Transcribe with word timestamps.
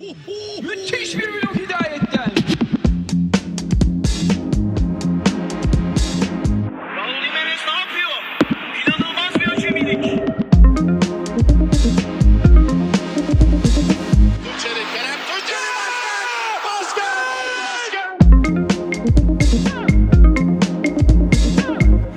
Müthiş 0.00 1.18
bir 1.18 1.28
blok 1.32 1.54
hidayetten. 1.56 2.30
Raul 6.96 7.14
Jimenez 7.22 7.60
ne 7.66 7.74
yapıyor? 7.80 8.18
İnanılmaz 8.86 9.34
bir 9.40 9.48
acemilik. 9.52 10.04
Tunceli, 14.44 14.84
Kerem 14.94 15.20
başkan! 16.64 17.08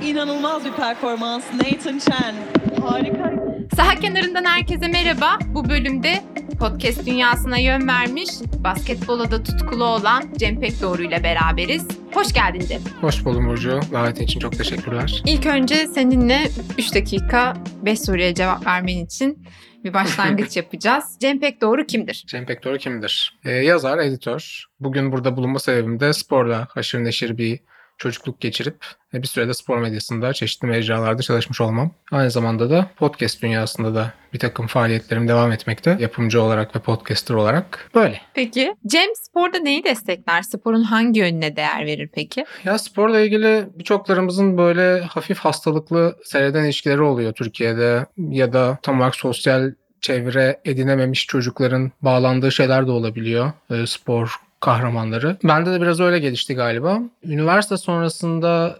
İnanılmaz 0.02 0.64
bir 0.64 0.72
performans. 0.72 1.44
Nathan 1.54 1.98
Chen. 1.98 2.34
Harika. 2.82 3.32
Saha 3.76 3.94
kenarından 3.94 4.44
herkese 4.44 4.88
merhaba. 4.88 5.38
Bu 5.54 5.68
bölümde 5.68 6.31
podcast 6.62 7.06
dünyasına 7.06 7.58
yön 7.58 7.88
vermiş, 7.88 8.30
basketbola 8.64 9.30
da 9.30 9.42
tutkulu 9.42 9.84
olan 9.84 10.22
Cem 10.36 10.60
Pekdoğru 10.60 11.02
ile 11.02 11.22
beraberiz. 11.22 11.88
Hoş 12.14 12.32
geldin 12.32 12.66
Cem. 12.68 12.80
Hoş 13.00 13.24
buldum 13.24 13.46
Burcu. 13.46 13.80
Davetin 13.92 14.24
için 14.24 14.40
çok 14.40 14.58
teşekkürler. 14.58 15.22
İlk 15.26 15.46
önce 15.46 15.86
seninle 15.86 16.48
3 16.78 16.94
dakika 16.94 17.54
5 17.84 18.00
soruya 18.00 18.34
cevap 18.34 18.66
vermen 18.66 18.96
için 18.96 19.44
bir 19.84 19.94
başlangıç 19.94 20.56
yapacağız. 20.56 21.04
Cem 21.20 21.40
Pekdoğru 21.40 21.86
kimdir? 21.86 22.24
Cem 22.26 22.46
Pektor 22.46 22.78
kimdir? 22.78 23.38
Ee, 23.44 23.50
yazar, 23.50 23.98
editör. 23.98 24.64
Bugün 24.80 25.12
burada 25.12 25.36
bulunma 25.36 25.58
sebebim 25.58 26.00
de 26.00 26.12
sporla 26.12 26.66
haşır 26.70 27.04
neşir 27.04 27.38
bir 27.38 27.60
çocukluk 28.02 28.40
geçirip 28.40 28.76
ve 29.14 29.22
bir 29.22 29.26
sürede 29.26 29.54
spor 29.54 29.78
medyasında 29.78 30.32
çeşitli 30.32 30.66
mecralarda 30.68 31.22
çalışmış 31.22 31.60
olmam. 31.60 31.90
Aynı 32.12 32.30
zamanda 32.30 32.70
da 32.70 32.90
podcast 32.96 33.42
dünyasında 33.42 33.94
da 33.94 34.12
bir 34.32 34.38
takım 34.38 34.66
faaliyetlerim 34.66 35.28
devam 35.28 35.52
etmekte. 35.52 35.96
Yapımcı 36.00 36.42
olarak 36.42 36.76
ve 36.76 36.80
podcaster 36.80 37.34
olarak 37.34 37.90
böyle. 37.94 38.20
Peki 38.34 38.74
Cem 38.86 39.08
sporda 39.14 39.58
neyi 39.58 39.84
destekler? 39.84 40.42
Sporun 40.42 40.82
hangi 40.82 41.20
yönüne 41.20 41.56
değer 41.56 41.86
verir 41.86 42.10
peki? 42.14 42.44
Ya 42.64 42.78
sporla 42.78 43.20
ilgili 43.20 43.66
birçoklarımızın 43.74 44.58
böyle 44.58 45.00
hafif 45.00 45.38
hastalıklı 45.38 46.16
seyreden 46.24 46.64
ilişkileri 46.64 47.02
oluyor 47.02 47.32
Türkiye'de 47.32 48.06
ya 48.16 48.52
da 48.52 48.78
tam 48.82 48.98
olarak 48.98 49.16
sosyal 49.16 49.72
çevre 50.00 50.60
edinememiş 50.64 51.26
çocukların 51.26 51.92
bağlandığı 52.02 52.52
şeyler 52.52 52.86
de 52.86 52.90
olabiliyor. 52.90 53.52
Ee, 53.70 53.86
spor 53.86 54.36
kahramanları. 54.62 55.36
Bende 55.44 55.72
de 55.72 55.80
biraz 55.80 56.00
öyle 56.00 56.18
gelişti 56.18 56.54
galiba. 56.54 56.98
Üniversite 57.24 57.76
sonrasında 57.76 58.78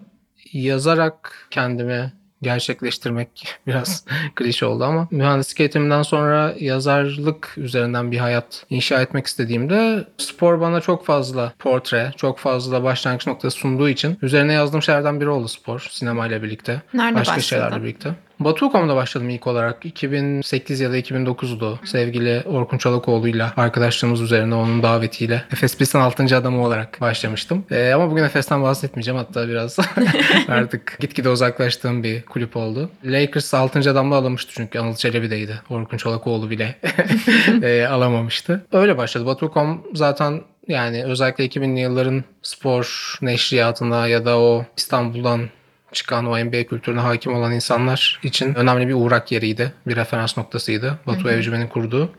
yazarak 0.52 1.46
kendimi 1.50 2.12
gerçekleştirmek 2.42 3.48
biraz 3.66 4.04
klişe 4.34 4.66
oldu 4.66 4.84
ama 4.84 5.08
mühendislik 5.10 5.60
eğitiminden 5.60 6.02
sonra 6.02 6.54
yazarlık 6.60 7.54
üzerinden 7.56 8.12
bir 8.12 8.18
hayat 8.18 8.64
inşa 8.70 9.02
etmek 9.02 9.26
istediğimde 9.26 10.04
spor 10.18 10.60
bana 10.60 10.80
çok 10.80 11.06
fazla 11.06 11.52
portre, 11.58 12.12
çok 12.16 12.38
fazla 12.38 12.82
başlangıç 12.82 13.26
noktası 13.26 13.56
sunduğu 13.58 13.88
için 13.88 14.18
üzerine 14.22 14.52
yazdığım 14.52 14.82
şeylerden 14.82 15.20
biri 15.20 15.28
oldu 15.28 15.48
spor 15.48 15.88
sinemayla 15.90 16.42
birlikte. 16.42 16.82
Nerede 16.94 17.14
Başka 17.14 17.36
başladın? 17.36 17.40
şeylerle 17.40 17.82
birlikte. 17.82 18.14
Batu.com'da 18.40 18.96
başladım 18.96 19.30
ilk 19.30 19.46
olarak. 19.46 19.86
2008 19.86 20.80
ya 20.80 20.92
da 20.92 20.98
2009'du. 20.98 21.78
Sevgili 21.84 22.42
Orkun 22.46 22.78
Çolakoğlu'yla 22.78 23.52
arkadaşlığımız 23.56 24.20
üzerine 24.20 24.54
onun 24.54 24.82
davetiyle 24.82 25.44
Efes 25.52 25.76
Pilsen 25.76 26.00
6. 26.00 26.36
adamı 26.36 26.64
olarak 26.64 27.00
başlamıştım. 27.00 27.64
Ee, 27.70 27.92
ama 27.92 28.10
bugün 28.10 28.24
Efes'ten 28.24 28.62
bahsetmeyeceğim. 28.62 29.18
Hatta 29.18 29.48
biraz 29.48 29.78
artık 30.48 30.96
gitgide 31.00 31.28
uzaklaştığım 31.28 32.02
bir 32.02 32.22
kulüp 32.22 32.56
oldu. 32.56 32.90
Lakers 33.04 33.54
6. 33.54 33.90
adamla 33.90 34.16
alınmıştı 34.16 34.52
çünkü 34.54 34.78
Anıl 34.78 34.94
Çelebi'deydi. 34.94 35.60
Orkun 35.70 35.96
Çolakoğlu 35.96 36.50
bile 36.50 36.76
e, 37.62 37.86
alamamıştı. 37.86 38.66
Öyle 38.72 38.98
başladı. 38.98 39.26
Batu.com 39.26 39.82
zaten 39.94 40.40
yani 40.68 41.04
özellikle 41.04 41.46
2000'li 41.46 41.80
yılların 41.80 42.24
spor 42.42 43.16
neşriyatına 43.22 44.06
ya 44.06 44.24
da 44.24 44.38
o 44.38 44.64
İstanbul'dan 44.76 45.48
çıkan 45.92 46.26
o 46.26 46.44
NBA 46.44 46.64
kültürüne 46.64 47.00
hakim 47.00 47.34
olan 47.34 47.52
insanlar 47.52 48.20
için 48.22 48.54
önemli 48.54 48.88
bir 48.88 48.94
uğrak 48.94 49.32
yeriydi. 49.32 49.72
Bir 49.86 49.96
referans 49.96 50.38
noktasıydı. 50.38 50.98
Batu 51.06 51.30
Evcimen'in 51.30 51.68
kurduğu. 51.68 52.10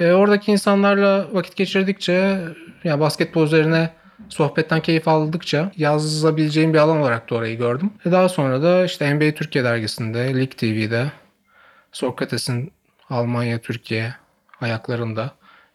E, 0.00 0.12
oradaki 0.12 0.52
insanlarla 0.52 1.26
vakit 1.32 1.56
geçirdikçe 1.56 2.38
yani 2.84 3.00
basketbol 3.00 3.44
üzerine 3.44 3.90
sohbetten 4.28 4.80
keyif 4.80 5.08
aldıkça 5.08 5.72
yazabileceğim 5.76 6.74
bir 6.74 6.78
alan 6.78 7.00
olarak 7.00 7.30
da 7.30 7.34
orayı 7.34 7.58
gördüm. 7.58 7.90
E, 8.06 8.10
daha 8.10 8.28
sonra 8.28 8.62
da 8.62 8.84
işte 8.84 9.14
NBA 9.14 9.34
Türkiye 9.34 9.64
dergisinde, 9.64 10.34
Lig 10.34 10.50
TV'de, 10.50 11.12
Sokrates'in 11.92 12.72
Almanya 13.10 13.58
Türkiye 13.58 14.14
ayaklarında 14.60 15.30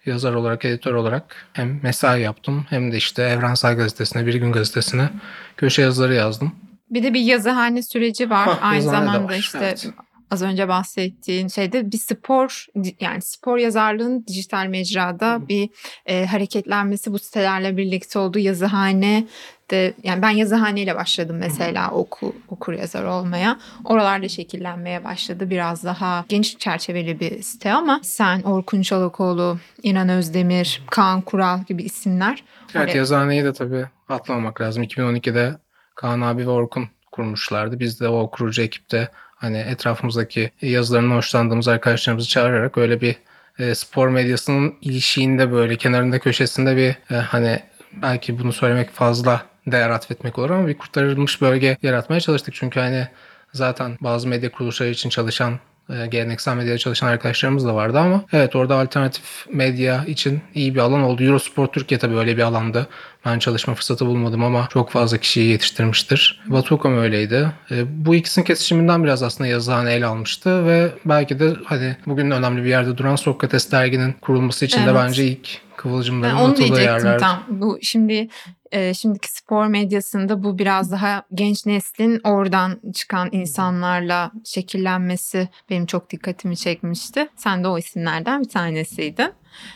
yazar 0.06 0.34
olarak, 0.34 0.66
editör 0.66 0.94
olarak 0.94 1.36
hem 1.54 1.80
mesai 1.84 2.22
yaptım 2.22 2.66
hem 2.70 2.92
de 2.92 2.98
işte 2.98 3.24
Evrensel 3.24 3.76
Gazetesi'ne, 3.76 4.26
Bir 4.26 4.36
Gün 4.36 4.52
Gazetesi'ne 4.52 5.10
köşe 5.58 5.82
yazıları 5.82 6.14
yazdım. 6.14 6.56
Bir 6.92 7.04
de 7.04 7.14
bir 7.14 7.20
yazıhane 7.20 7.82
süreci 7.82 8.30
var. 8.30 8.48
Hah, 8.48 8.64
Aynı 8.64 8.82
zamanda 8.82 9.24
var, 9.24 9.36
işte 9.38 9.60
evet. 9.62 9.90
az 10.32 10.42
önce 10.42 10.68
bahsettiğin 10.68 11.48
şeyde 11.48 11.92
bir 11.92 11.98
spor 11.98 12.66
yani 13.00 13.22
spor 13.22 13.58
yazarlığın 13.58 14.26
dijital 14.28 14.68
mecrada 14.68 15.48
bir 15.50 15.70
e, 16.06 16.26
hareketlenmesi 16.26 17.14
bu 17.14 17.20
sitelerle 17.20 17.78
birlikte 17.78 18.20
oldu. 18.20 18.40
Yazıhane 18.40 19.28
de 19.72 19.94
yani 20.04 20.22
ben 20.22 20.30
yazıhaneyle 20.30 20.96
başladım 20.96 21.38
mesela 21.40 21.92
oku, 21.92 22.36
okur 22.50 22.74
yazar 22.74 23.04
olmaya. 23.04 23.60
Oralarda 23.86 24.30
şekillenmeye 24.30 25.04
başladı. 25.04 25.50
Biraz 25.50 25.84
daha 25.84 26.26
geniş 26.30 26.58
çerçeveli 26.58 27.20
bir 27.20 27.42
site 27.42 27.74
ama 27.74 28.00
sen 28.04 28.42
Orkun 28.42 28.82
Çolakoğlu, 28.82 29.60
İnan 29.84 30.10
Özdemir, 30.10 30.82
Kaan 30.92 31.22
Kural 31.22 31.64
gibi 31.64 31.84
isimler 31.84 32.44
Evet 32.76 32.96
yazıhaneyi 32.96 33.44
de 33.44 33.54
tabii 33.54 33.86
atlamamak 34.10 34.62
lazım. 34.62 34.84
2012'de 34.84 35.56
Kaan 36.02 36.22
abi 36.22 36.46
ve 36.48 36.50
Orkun 36.50 36.90
kurmuşlardı. 37.12 37.80
Biz 37.80 38.00
de 38.00 38.08
o 38.08 38.32
kurucu 38.32 38.62
ekipte 38.62 39.10
hani 39.36 39.58
etrafımızdaki 39.58 40.52
yazılarından 40.62 41.16
hoşlandığımız 41.16 41.68
arkadaşlarımızı 41.68 42.30
çağırarak 42.30 42.78
öyle 42.78 43.02
bir 43.02 43.16
e, 43.60 43.76
spor 43.76 44.08
medyasının 44.08 44.76
ilişiğinde 44.82 45.52
böyle 45.52 45.76
kenarında 45.76 46.20
köşesinde 46.20 46.78
bir 46.78 47.16
e, 47.16 47.20
hani 47.20 47.60
belki 48.02 48.40
bunu 48.40 48.54
söylemek 48.54 48.92
fazla 48.92 49.46
değer 49.68 49.90
atfetmek 49.90 50.40
olur 50.40 50.50
ama 50.50 50.68
bir 50.68 50.78
kurtarılmış 50.78 51.42
bölge 51.42 51.78
yaratmaya 51.84 52.20
çalıştık. 52.22 52.54
Çünkü 52.54 52.80
hani 52.80 53.08
zaten 53.54 53.98
bazı 54.02 54.28
medya 54.28 54.52
kuruluşları 54.52 54.90
için 54.90 55.10
çalışan 55.10 55.60
e, 56.04 56.08
geleneksel 56.08 56.56
medyada 56.56 56.78
çalışan 56.78 57.08
arkadaşlarımız 57.08 57.66
da 57.66 57.76
vardı 57.76 58.00
ama 58.00 58.24
evet 58.34 58.56
orada 58.56 58.76
alternatif 58.76 59.46
medya 59.54 60.06
için 60.06 60.42
iyi 60.56 60.76
bir 60.76 60.80
alan 60.80 61.02
oldu. 61.02 61.24
Eurosport 61.24 61.74
Türkiye 61.74 62.00
tabii 62.00 62.18
öyle 62.18 62.38
bir 62.38 62.42
alandı. 62.42 62.88
Ben 63.26 63.40
çalışma 63.40 63.74
fırsatı 63.76 64.06
bulmadım 64.06 64.44
ama 64.44 64.68
çok 64.74 64.90
fazla 64.90 65.18
kişiyi 65.18 65.50
yetiştirmiştir. 65.50 66.42
Batu.com 66.48 66.98
öyleydi. 66.98 67.48
E, 67.72 68.06
bu 68.06 68.16
ikisinin 68.16 68.46
kesişiminden 68.46 69.04
biraz 69.04 69.24
aslında 69.24 69.48
yazıhane 69.48 69.94
ele 69.94 70.06
almıştı 70.06 70.66
ve 70.66 70.92
belki 71.06 71.40
de 71.40 71.54
hadi 71.66 71.98
bugün 72.06 72.32
önemli 72.32 72.64
bir 72.64 72.70
yerde 72.70 72.98
duran 72.98 73.16
Sokrates 73.16 73.72
derginin 73.72 74.14
kurulması 74.22 74.66
için 74.66 74.80
de 74.80 74.84
Evet. 74.84 74.96
bence 74.96 75.26
ilk 75.26 75.62
kıvılcımların 75.78 76.38
Ben 76.38 76.42
onu 76.44 76.52
atıldığı 76.52 76.82
yerler. 76.82 77.20
tam. 77.20 77.44
Bu 77.48 77.80
şimdi 77.82 78.28
e, 78.72 78.94
şimdiki 78.94 79.32
spor 79.32 79.66
medyasında 79.68 80.44
bu 80.44 80.58
biraz 80.60 80.92
daha 80.92 81.24
genç 81.34 81.66
neslin 81.66 82.22
oradan 82.24 82.82
çıkan 82.94 83.30
insanlarla 83.32 84.32
şekillenmesi 84.46 85.50
benim 85.70 85.86
çok 85.86 86.10
dikkatimi 86.10 86.58
çekmişti. 86.58 87.28
Sen 87.36 87.64
de 87.64 87.68
o 87.68 87.78
isimlerden 87.78 88.42
bir 88.44 88.50
tanesiydin. 88.50 89.34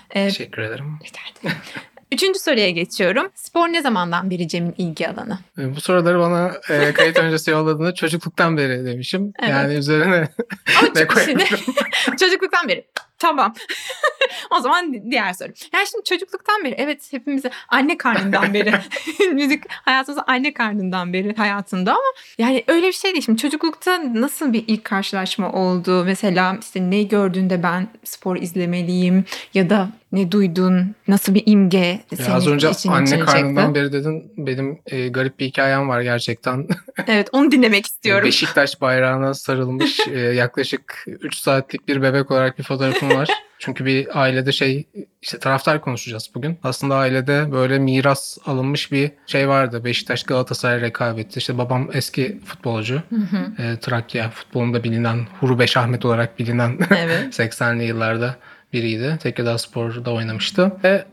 E, 0.10 0.28
Teşekkür 0.28 0.62
ederim. 0.62 1.00
rica 1.06 1.20
ederim. 1.40 1.58
Üçüncü 2.16 2.40
soruya 2.40 2.70
geçiyorum. 2.70 3.30
Spor 3.36 3.68
ne 3.68 3.82
zamandan 3.82 4.30
beri 4.30 4.48
Cem'in 4.48 4.76
ilgi 4.78 5.08
alanı? 5.10 5.40
E, 5.58 5.76
Bu 5.76 5.82
soruları 5.82 6.20
bana 6.20 6.54
e, 6.70 6.94
kayıt 6.94 7.18
öncesi 7.18 7.52
yolladığında 7.52 7.94
çocukluktan 7.94 8.58
beri 8.58 8.86
demişim. 8.86 9.34
Evet. 9.40 9.50
Yani 9.50 9.74
üzerine 9.74 10.28
ne 10.96 11.08
koyabilirim? 11.08 11.60
çocukluktan 12.20 12.68
beri. 12.68 12.86
Tamam. 13.20 13.54
o 14.58 14.60
zaman 14.60 15.12
diğer 15.12 15.34
soru. 15.34 15.50
Yani 15.74 15.88
şimdi 15.92 16.04
çocukluktan 16.04 16.64
beri 16.64 16.76
evet 16.78 17.14
hepimiz 17.14 17.44
anne 17.70 17.98
karnından 17.98 18.54
beri 18.54 18.74
müzik 19.34 19.64
hayatımız 19.70 20.24
anne 20.28 20.54
karnından 20.54 21.14
beri 21.14 21.36
hayatında 21.36 21.92
ama 21.92 22.02
yani 22.38 22.64
öyle 22.68 22.88
bir 22.88 22.94
şey 22.94 23.12
değil. 23.12 23.26
Şimdi 23.26 23.42
çocuklukta 23.42 24.02
nasıl 24.14 24.54
bir 24.54 24.64
ilk 24.68 24.84
karşılaşma 24.84 25.52
oldu? 25.52 26.04
Mesela 26.06 26.58
işte 26.62 26.90
ne 26.90 27.04
gördüğünde 27.04 27.64
ben 27.64 27.88
spor 28.04 28.36
izlemeliyim 28.36 29.26
ya 29.54 29.70
da 29.70 29.90
ne 30.16 30.32
duydun? 30.32 30.96
Nasıl 31.08 31.36
bir 31.36 31.44
imge 31.46 32.00
senin 32.16 32.30
az 32.30 32.48
önce 32.48 32.70
için 32.70 32.90
anne 32.90 33.04
içine 33.04 33.20
karnından 33.20 33.76
beri 33.76 33.94
dedin. 33.94 34.32
Benim 34.38 34.80
e, 34.86 35.08
garip 35.08 35.40
bir 35.40 35.46
hikayem 35.46 35.90
var 35.90 36.02
gerçekten. 36.02 36.68
Evet 37.08 37.30
onu 37.32 37.52
dinlemek 37.52 37.86
istiyorum. 37.86 38.26
Beşiktaş 38.26 38.82
bayrağına 38.82 39.34
sarılmış 39.34 40.00
e, 40.08 40.20
yaklaşık 40.20 41.04
3 41.08 41.36
saatlik 41.36 41.88
bir 41.88 42.02
bebek 42.02 42.32
olarak 42.32 42.60
bir 42.60 42.64
fotoğrafım 42.64 43.10
var. 43.10 43.30
Çünkü 43.60 43.86
bir 43.86 44.22
ailede 44.22 44.52
şey 44.52 44.86
işte 45.22 45.40
taraftar 45.40 45.82
konuşacağız 45.82 46.32
bugün. 46.36 46.58
Aslında 46.64 46.96
ailede 46.96 47.52
böyle 47.52 47.80
miras 47.80 48.38
alınmış 48.46 48.92
bir 48.92 49.12
şey 49.28 49.48
vardı. 49.48 49.86
Beşiktaş 49.86 50.24
Galatasaray 50.24 50.82
rekabeti. 50.82 51.40
İşte 51.40 51.58
babam 51.58 51.90
eski 51.94 52.40
futbolcu. 52.46 53.02
E, 53.60 53.80
Trakya 53.80 54.30
futbolunda 54.30 54.84
bilinen 54.84 55.28
Huru 55.40 55.60
Beş 55.60 55.78
Ahmet 55.78 56.06
olarak 56.06 56.40
bilinen 56.40 56.80
Evet. 56.98 57.40
80'li 57.40 57.84
yıllarda 57.84 58.36
biriydi. 58.76 59.18
Tekirdağ 59.22 59.58
Spor'da 59.58 60.14
oynamıştı. 60.14 60.72
Ve 60.84 61.06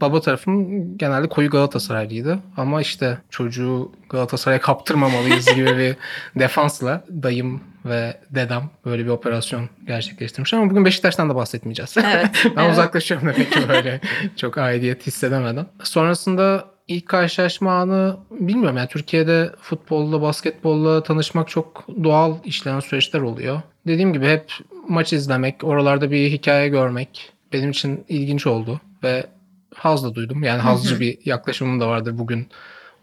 baba 0.00 0.20
tarafım 0.20 0.98
genelde 0.98 1.28
koyu 1.28 1.50
Galatasaraylıydı. 1.50 2.38
Ama 2.56 2.80
işte 2.80 3.18
çocuğu 3.30 3.92
Galatasaray'a 4.08 4.60
kaptırmamalıyız 4.60 5.54
gibi 5.54 5.78
bir 5.78 5.96
defansla 6.40 7.04
dayım 7.08 7.60
ve 7.84 8.20
dedem 8.30 8.70
böyle 8.84 9.04
bir 9.04 9.10
operasyon 9.10 9.68
gerçekleştirmiş. 9.86 10.54
Ama 10.54 10.70
bugün 10.70 10.84
Beşiktaş'tan 10.84 11.30
da 11.30 11.34
bahsetmeyeceğiz. 11.34 11.96
Evet, 11.96 12.30
ben 12.56 12.62
evet. 12.62 12.72
uzaklaşıyorum 12.72 13.28
demek 13.28 13.52
ki 13.52 13.60
böyle 13.68 14.00
çok 14.36 14.58
aidiyet 14.58 15.06
hissedemeden. 15.06 15.66
Sonrasında 15.82 16.64
ilk 16.88 17.08
karşılaşma 17.08 17.72
anı 17.72 18.16
bilmiyorum 18.30 18.76
yani 18.76 18.88
Türkiye'de 18.88 19.50
futbolla, 19.60 20.22
basketbolla 20.22 21.02
tanışmak 21.02 21.48
çok 21.48 21.86
doğal 22.04 22.34
işlenen 22.44 22.80
süreçler 22.80 23.20
oluyor. 23.20 23.62
Dediğim 23.86 24.12
gibi 24.12 24.26
hep 24.26 24.52
maç 24.90 25.12
izlemek, 25.12 25.64
oralarda 25.64 26.10
bir 26.10 26.30
hikaye 26.30 26.68
görmek 26.68 27.32
benim 27.52 27.70
için 27.70 28.04
ilginç 28.08 28.46
oldu 28.46 28.80
ve 29.02 29.26
haz 29.74 30.04
da 30.04 30.14
duydum. 30.14 30.42
Yani 30.42 30.60
hazcı 30.60 31.00
bir 31.00 31.18
yaklaşımım 31.24 31.80
da 31.80 31.88
vardır 31.88 32.18
bugün 32.18 32.48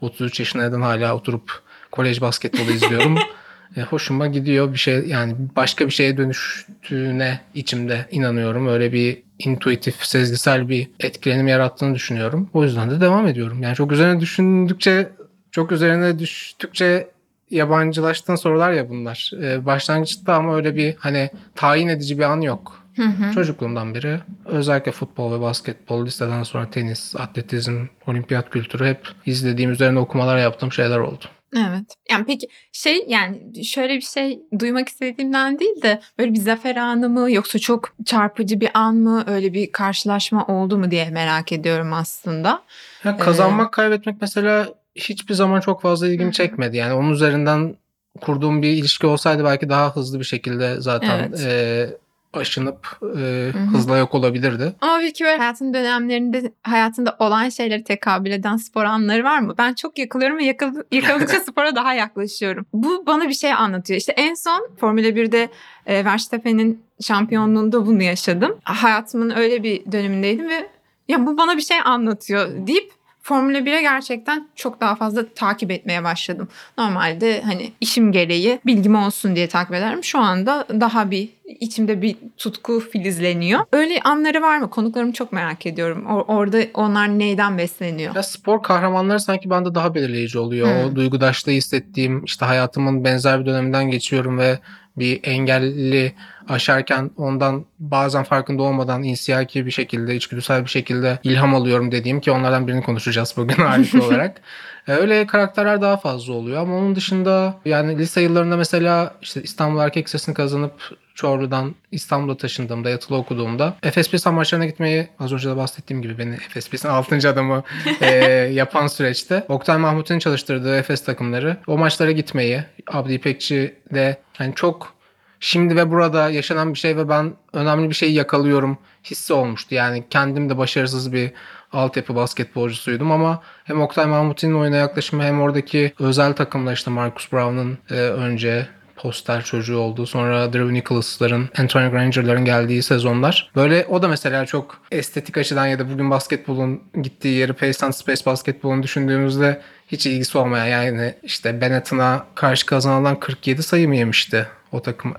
33 0.01 0.39
yaşındayken 0.39 0.81
hala 0.81 1.15
oturup 1.15 1.61
kolej 1.91 2.21
basketbolu 2.21 2.71
izliyorum. 2.71 3.17
E, 3.75 3.81
hoşuma 3.81 4.27
gidiyor 4.27 4.73
bir 4.73 4.77
şey 4.77 5.07
yani 5.07 5.35
başka 5.55 5.85
bir 5.85 5.91
şeye 5.91 6.17
dönüştüğüne 6.17 7.39
içimde 7.55 8.05
inanıyorum. 8.11 8.67
Öyle 8.67 8.93
bir 8.93 9.23
intuitif, 9.39 10.05
sezgisel 10.05 10.69
bir 10.69 10.87
etkilenim 10.99 11.47
yarattığını 11.47 11.95
düşünüyorum. 11.95 12.49
O 12.53 12.63
yüzden 12.63 12.91
de 12.91 13.01
devam 13.01 13.27
ediyorum. 13.27 13.63
Yani 13.63 13.75
çok 13.75 13.91
üzerine 13.91 14.19
düşündükçe, 14.19 15.09
çok 15.51 15.71
üzerine 15.71 16.19
düştükçe 16.19 17.07
yabancılaştığın 17.49 18.35
sorular 18.35 18.71
ya 18.71 18.89
bunlar. 18.89 19.31
E, 19.41 19.65
başlangıçta 19.65 20.33
ama 20.35 20.55
öyle 20.55 20.75
bir 20.75 20.95
hani 20.95 21.29
tayin 21.55 21.87
edici 21.87 22.17
bir 22.17 22.23
an 22.23 22.41
yok. 22.41 22.83
Hı 22.95 23.03
hı. 23.03 23.33
Çocukluğumdan 23.33 23.95
beri 23.95 24.19
özellikle 24.45 24.91
futbol 24.91 25.33
ve 25.33 25.41
basketbol, 25.41 26.05
liseden 26.05 26.43
sonra 26.43 26.69
tenis, 26.69 27.15
atletizm, 27.15 27.85
olimpiyat 28.07 28.49
kültürü 28.49 28.85
hep 28.85 29.07
izlediğim, 29.25 29.71
üzerine 29.71 29.99
okumalar 29.99 30.37
yaptığım 30.37 30.71
şeyler 30.71 30.97
oldu. 30.97 31.25
Evet. 31.55 31.95
Yani 32.11 32.25
peki 32.25 32.47
şey 32.71 33.05
yani 33.07 33.65
şöyle 33.65 33.95
bir 33.95 34.01
şey 34.01 34.39
duymak 34.59 34.89
istediğimden 34.89 35.59
değil 35.59 35.81
de 35.81 36.01
böyle 36.19 36.33
bir 36.33 36.39
zafer 36.39 36.75
anı 36.75 37.09
mı 37.09 37.31
yoksa 37.31 37.59
çok 37.59 37.93
çarpıcı 38.05 38.61
bir 38.61 38.69
an 38.73 38.95
mı 38.95 39.23
öyle 39.27 39.53
bir 39.53 39.71
karşılaşma 39.71 40.45
oldu 40.45 40.77
mu 40.77 40.91
diye 40.91 41.09
merak 41.09 41.51
ediyorum 41.51 41.93
aslında. 41.93 42.63
Ya 43.03 43.17
kazanmak, 43.17 43.71
kaybetmek 43.71 44.15
mesela 44.21 44.67
hiçbir 44.97 45.33
zaman 45.33 45.59
çok 45.59 45.81
fazla 45.81 46.07
ilgimi 46.07 46.33
çekmedi. 46.33 46.77
Yani 46.77 46.93
onun 46.93 47.11
üzerinden 47.11 47.75
kurduğum 48.21 48.61
bir 48.61 48.69
ilişki 48.69 49.07
olsaydı 49.07 49.43
belki 49.43 49.69
daha 49.69 49.95
hızlı 49.95 50.19
bir 50.19 50.25
şekilde 50.25 50.81
zaten 50.81 51.19
Evet. 51.19 51.45
e, 51.45 51.97
aşınıp 52.33 52.99
e, 53.01 53.05
hı. 53.53 53.59
hızla 53.73 53.97
yok 53.97 54.15
olabilirdi. 54.15 54.73
Ama 54.81 54.99
peki 54.99 55.23
böyle 55.23 55.37
hayatın 55.37 55.73
dönemlerinde 55.73 56.51
hayatında 56.63 57.15
olan 57.19 57.49
şeyleri 57.49 57.83
tekabül 57.83 58.31
eden 58.31 58.57
spor 58.57 58.83
anları 58.83 59.23
var 59.23 59.39
mı? 59.39 59.55
Ben 59.57 59.73
çok 59.73 59.99
yakılıyorum 59.99 60.37
ve 60.37 60.43
yakıl, 60.43 60.73
yakıldıkça 60.91 61.39
spora 61.47 61.75
daha 61.75 61.93
yaklaşıyorum. 61.93 62.65
Bu 62.73 63.03
bana 63.05 63.29
bir 63.29 63.33
şey 63.33 63.53
anlatıyor. 63.53 63.99
İşte 63.99 64.11
en 64.11 64.33
son 64.33 64.69
Formula 64.79 65.07
1'de 65.07 65.49
e, 65.85 66.05
Verstappen'in 66.05 66.83
şampiyonluğunda 67.01 67.85
bunu 67.85 68.03
yaşadım. 68.03 68.57
Hayatımın 68.63 69.29
öyle 69.29 69.63
bir 69.63 69.91
dönemindeydim 69.91 70.49
ve 70.49 70.69
ya 71.07 71.25
bu 71.25 71.37
bana 71.37 71.57
bir 71.57 71.61
şey 71.61 71.77
anlatıyor 71.85 72.67
deyip 72.67 72.91
Formula 73.27 73.57
1'e 73.57 73.81
gerçekten 73.81 74.47
çok 74.55 74.81
daha 74.81 74.95
fazla 74.95 75.25
takip 75.35 75.71
etmeye 75.71 76.03
başladım. 76.03 76.47
Normalde 76.77 77.41
hani 77.41 77.71
işim 77.81 78.11
gereği 78.11 78.59
bilgim 78.65 78.95
olsun 78.95 79.35
diye 79.35 79.47
takip 79.47 79.73
ederim. 79.73 80.03
Şu 80.03 80.19
anda 80.19 80.65
daha 80.69 81.11
bir 81.11 81.29
içimde 81.59 82.01
bir 82.01 82.15
tutku 82.37 82.79
filizleniyor. 82.79 83.59
Öyle 83.71 83.99
anları 84.03 84.41
var 84.41 84.57
mı? 84.57 84.69
Konuklarımı 84.69 85.13
çok 85.13 85.31
merak 85.31 85.65
ediyorum. 85.65 86.05
O- 86.05 86.25
orada 86.35 86.57
onlar 86.73 87.19
neyden 87.19 87.57
besleniyor? 87.57 88.15
Ya 88.15 88.23
spor 88.23 88.63
kahramanları 88.63 89.19
sanki 89.19 89.49
bende 89.49 89.75
daha 89.75 89.95
belirleyici 89.95 90.39
oluyor. 90.39 90.67
Hı. 90.67 90.87
O 90.87 90.95
duygudaşlığı 90.95 91.51
hissettiğim 91.51 92.23
işte 92.23 92.45
hayatımın 92.45 93.03
benzer 93.03 93.39
bir 93.39 93.45
döneminden 93.45 93.91
geçiyorum 93.91 94.37
ve 94.37 94.59
bir 94.97 95.19
engelli 95.23 96.13
aşarken 96.49 97.11
ondan 97.17 97.65
bazen 97.79 98.23
farkında 98.23 98.63
olmadan 98.63 99.03
insiyaki 99.03 99.65
bir 99.65 99.71
şekilde, 99.71 100.15
içgüdüsel 100.15 100.63
bir 100.63 100.69
şekilde 100.69 101.19
ilham 101.23 101.55
alıyorum 101.55 101.91
dediğim 101.91 102.21
ki 102.21 102.31
onlardan 102.31 102.67
birini 102.67 102.83
konuşacağız 102.83 103.33
bugün 103.37 103.63
ağırlıklı 103.63 104.03
olarak. 104.03 104.41
E, 104.87 104.91
Öyle 104.91 105.27
karakterler 105.27 105.81
daha 105.81 105.97
fazla 105.97 106.33
oluyor 106.33 106.61
ama 106.61 106.75
onun 106.75 106.95
dışında 106.95 107.57
yani 107.65 107.97
lise 107.97 108.21
yıllarında 108.21 108.57
mesela 108.57 109.15
işte 109.21 109.43
İstanbul 109.43 109.79
Erkek 109.79 110.05
Lisesi'ni 110.05 110.35
kazanıp 110.35 110.73
Çorlu'dan 111.15 111.75
İstanbul'a 111.91 112.37
taşındığımda, 112.37 112.89
yatılı 112.89 113.17
okuduğumda 113.17 113.75
Efes 113.83 114.11
Pilsen 114.11 114.33
maçlarına 114.33 114.65
gitmeyi 114.65 115.07
az 115.19 115.33
önce 115.33 115.49
de 115.49 115.55
bahsettiğim 115.55 116.01
gibi 116.01 116.17
beni 116.17 116.33
Efes 116.33 116.69
Pilsen 116.69 116.89
6. 116.89 117.29
adamı 117.29 117.63
e, 118.01 118.15
yapan 118.53 118.87
süreçte 118.87 119.45
Oktay 119.49 119.77
Mahmut'un 119.77 120.19
çalıştırdığı 120.19 120.77
Efes 120.77 121.03
takımları 121.03 121.57
o 121.67 121.77
maçlara 121.77 122.11
gitmeyi 122.11 122.63
Abdi 122.87 123.13
İpekçi 123.13 123.75
de 123.93 124.17
yani 124.39 124.55
çok 124.55 124.96
şimdi 125.39 125.75
ve 125.75 125.91
burada 125.91 126.29
yaşanan 126.29 126.73
bir 126.73 126.79
şey 126.79 126.97
ve 126.97 127.09
ben 127.09 127.33
önemli 127.53 127.89
bir 127.89 127.95
şeyi 127.95 128.13
yakalıyorum 128.13 128.77
hissi 129.03 129.33
olmuştu. 129.33 129.75
Yani 129.75 130.03
kendim 130.09 130.49
de 130.49 130.57
başarısız 130.57 131.13
bir 131.13 131.31
altyapı 131.71 132.15
basketbolcusuydum 132.15 133.11
ama 133.11 133.41
hem 133.63 133.81
Oktay 133.81 134.05
Mahmut'un 134.05 134.53
oyuna 134.53 134.75
yaklaşımı 134.75 135.23
hem 135.23 135.41
oradaki 135.41 135.93
özel 135.99 136.33
takımla 136.33 136.73
işte 136.73 136.91
Marcus 136.91 137.31
Brown'un 137.31 137.77
e, 137.89 137.93
önce 137.93 138.67
poster 138.97 139.43
çocuğu 139.43 139.77
olduğu 139.77 140.05
sonra 140.05 140.53
Drew 140.53 140.73
Nicholas'ların, 140.73 141.49
Anthony 141.57 141.89
Granger'ların 141.89 142.45
geldiği 142.45 142.83
sezonlar. 142.83 143.51
Böyle 143.55 143.85
o 143.89 144.01
da 144.01 144.07
mesela 144.07 144.45
çok 144.45 144.81
estetik 144.91 145.37
açıdan 145.37 145.67
ya 145.67 145.79
da 145.79 145.89
bugün 145.91 146.11
basketbolun 146.11 146.83
gittiği 147.01 147.37
yeri 147.37 147.53
Pace 147.53 147.85
and 147.85 147.93
Space 147.93 148.25
basketbolunu 148.25 148.83
düşündüğümüzde 148.83 149.61
hiç 149.87 150.05
ilgisi 150.05 150.37
olmayan 150.37 150.65
yani 150.65 151.13
işte 151.23 151.61
Benetton'a 151.61 152.25
karşı 152.35 152.65
kazanılan 152.65 153.19
47 153.19 153.63
sayı 153.63 153.87
mı 153.87 153.95
yemişti 153.95 154.47
o 154.71 154.81
takım? 154.81 155.13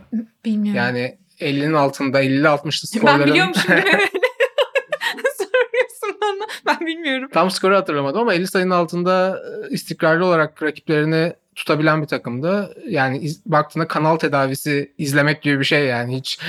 Bilmiyorum. 0.44 0.76
Yani 0.76 1.18
50'nin 1.40 1.74
altında 1.74 2.22
50'li 2.22 2.46
60'lı 2.46 2.64
ben 2.64 2.98
skorların 2.98 3.26
biliyormuşum 3.26 3.74
bana. 6.40 6.48
Ben 6.80 6.86
bilmiyorum. 6.86 7.28
Tam 7.32 7.50
skoru 7.50 7.76
hatırlamadım 7.76 8.20
ama 8.20 8.34
50 8.34 8.46
sayının 8.46 8.70
altında 8.70 9.40
e, 9.68 9.68
istikrarlı 9.74 10.26
olarak 10.26 10.62
rakiplerini 10.62 11.32
tutabilen 11.54 12.02
bir 12.02 12.06
takımdı. 12.06 12.74
Yani 12.88 13.18
iz- 13.18 13.46
baktığında 13.46 13.88
kanal 13.88 14.16
tedavisi 14.16 14.92
izlemek 14.98 15.42
gibi 15.42 15.60
bir 15.60 15.64
şey 15.64 15.84
yani 15.86 16.16
hiç 16.18 16.40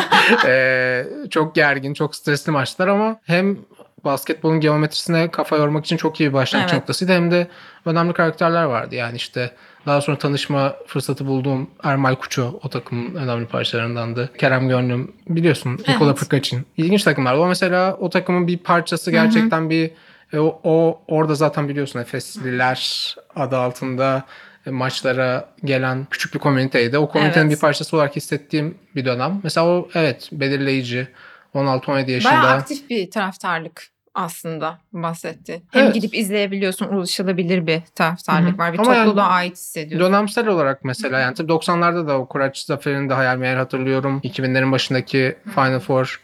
e, 0.46 1.04
çok 1.30 1.54
gergin, 1.54 1.94
çok 1.94 2.16
stresli 2.16 2.52
maçlar 2.52 2.88
ama 2.88 3.20
hem 3.24 3.58
basketbolun 4.04 4.60
geometrisine 4.60 5.30
kafa 5.30 5.56
yormak 5.56 5.84
için 5.84 5.96
çok 5.96 6.20
iyi 6.20 6.28
bir 6.28 6.34
başlangıç 6.34 6.70
Evet. 6.72 6.80
noktasıydı 6.80 7.12
hem 7.12 7.30
de 7.30 7.46
önemli 7.84 8.12
karakterler 8.12 8.64
vardı. 8.64 8.94
Yani 8.94 9.16
işte 9.16 9.50
daha 9.88 10.00
sonra 10.00 10.18
tanışma 10.18 10.76
fırsatı 10.86 11.26
bulduğum 11.26 11.70
Ermal 11.82 12.14
Kuçu 12.14 12.60
o 12.62 12.68
takımın 12.68 13.14
önemli 13.14 13.46
parçalarındandı. 13.46 14.30
Kerem 14.38 14.68
Gönlüm 14.68 15.12
biliyorsun 15.28 15.72
Nikola 15.88 16.08
Evet. 16.08 16.18
Pırkaç'ın. 16.18 16.66
İlginç 16.76 17.02
takımlar. 17.02 17.34
O 17.34 17.46
mesela 17.46 17.96
o 18.00 18.10
takımın 18.10 18.46
bir 18.46 18.58
parçası 18.58 19.10
gerçekten 19.10 19.70
bir 19.70 19.90
e, 20.32 20.38
o, 20.38 20.60
o 20.64 21.00
orada 21.08 21.34
zaten 21.34 21.68
biliyorsun 21.68 22.00
Efesliler 22.00 23.14
adı 23.36 23.56
altında 23.56 24.24
e, 24.66 24.70
maçlara 24.70 25.48
gelen 25.64 26.06
küçük 26.10 26.34
bir 26.34 26.38
komüniteydi. 26.38 26.98
O 26.98 27.08
komünitenin 27.08 27.46
Evet. 27.46 27.56
bir 27.56 27.60
parçası 27.60 27.96
olarak 27.96 28.16
hissettiğim 28.16 28.78
bir 28.96 29.04
dönem. 29.04 29.40
Mesela 29.42 29.66
o 29.66 29.88
evet 29.94 30.28
belirleyici. 30.32 31.08
16-17 31.54 32.10
yaşında. 32.10 32.32
Bayağı 32.32 32.46
aktif 32.56 32.90
bir 32.90 33.10
taraftarlık 33.10 33.88
aslında 34.18 34.78
bahsetti. 34.92 35.62
Hem 35.72 35.84
Evet. 35.84 35.94
gidip 35.94 36.14
izleyebiliyorsun, 36.14 36.86
ulaşılabilir 36.88 37.66
bir 37.66 37.80
taraftarlık 37.94 38.48
Hı 38.50 38.54
hı. 38.54 38.58
var. 38.58 38.72
Bir 38.72 38.78
Ama 38.78 38.94
yani- 38.94 39.04
topluluğa 39.06 39.26
ait 39.26 39.52
hissediyorsun. 39.56 40.08
Dönemsel 40.12 40.46
olarak 40.48 40.84
mesela 40.84 41.18
yani 41.18 41.34
tabii 41.34 41.48
90'larda 41.52 42.08
da 42.08 42.18
o 42.18 42.26
Kuraç 42.28 42.58
Zaferi'ni 42.58 43.10
de 43.10 43.14
hayal 43.14 43.36
meyal 43.36 43.56
hatırlıyorum. 43.56 44.20
2000'lerin 44.24 44.72
başındaki 44.72 45.36
Final 45.54 45.78
Four 45.80 46.20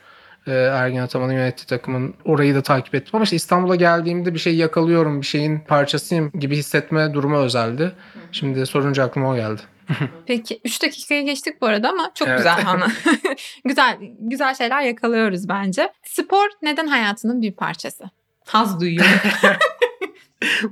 e, 0.46 0.52
Ergin 0.52 0.98
Ataman'ın 0.98 1.32
yönettiği 1.32 1.66
takımın 1.66 2.14
orayı 2.24 2.54
da 2.54 2.62
takip 2.62 2.94
ettim. 2.94 3.10
Ama 3.12 3.22
işte 3.24 3.36
İstanbul'a 3.36 3.76
geldiğimde 3.76 4.34
bir 4.34 4.38
şey 4.38 4.56
yakalıyorum, 4.56 5.20
bir 5.20 5.26
şeyin 5.26 5.58
parçasıyım 5.58 6.30
gibi 6.38 6.56
hissetme 6.56 7.14
durumu 7.14 7.36
özeldi. 7.36 7.92
Şimdi 8.32 8.66
sorunca 8.66 9.04
aklıma 9.04 9.30
o 9.30 9.36
geldi. 9.36 9.60
Peki 10.26 10.60
3 10.64 10.82
dakikaya 10.82 11.22
geçtik 11.22 11.60
bu 11.60 11.66
arada 11.66 11.88
ama 11.88 12.10
çok 12.14 12.28
Evet. 12.28 12.38
güzel 12.38 12.56
ana. 12.66 12.88
güzel 13.64 13.98
güzel 14.18 14.54
şeyler 14.54 14.82
yakalıyoruz 14.82 15.48
bence. 15.48 15.92
Spor 16.02 16.48
neden 16.62 16.86
hayatının 16.86 17.42
bir 17.42 17.52
parçası? 17.52 18.04
Haz 18.46 18.80
duyuyorum. 18.80 19.10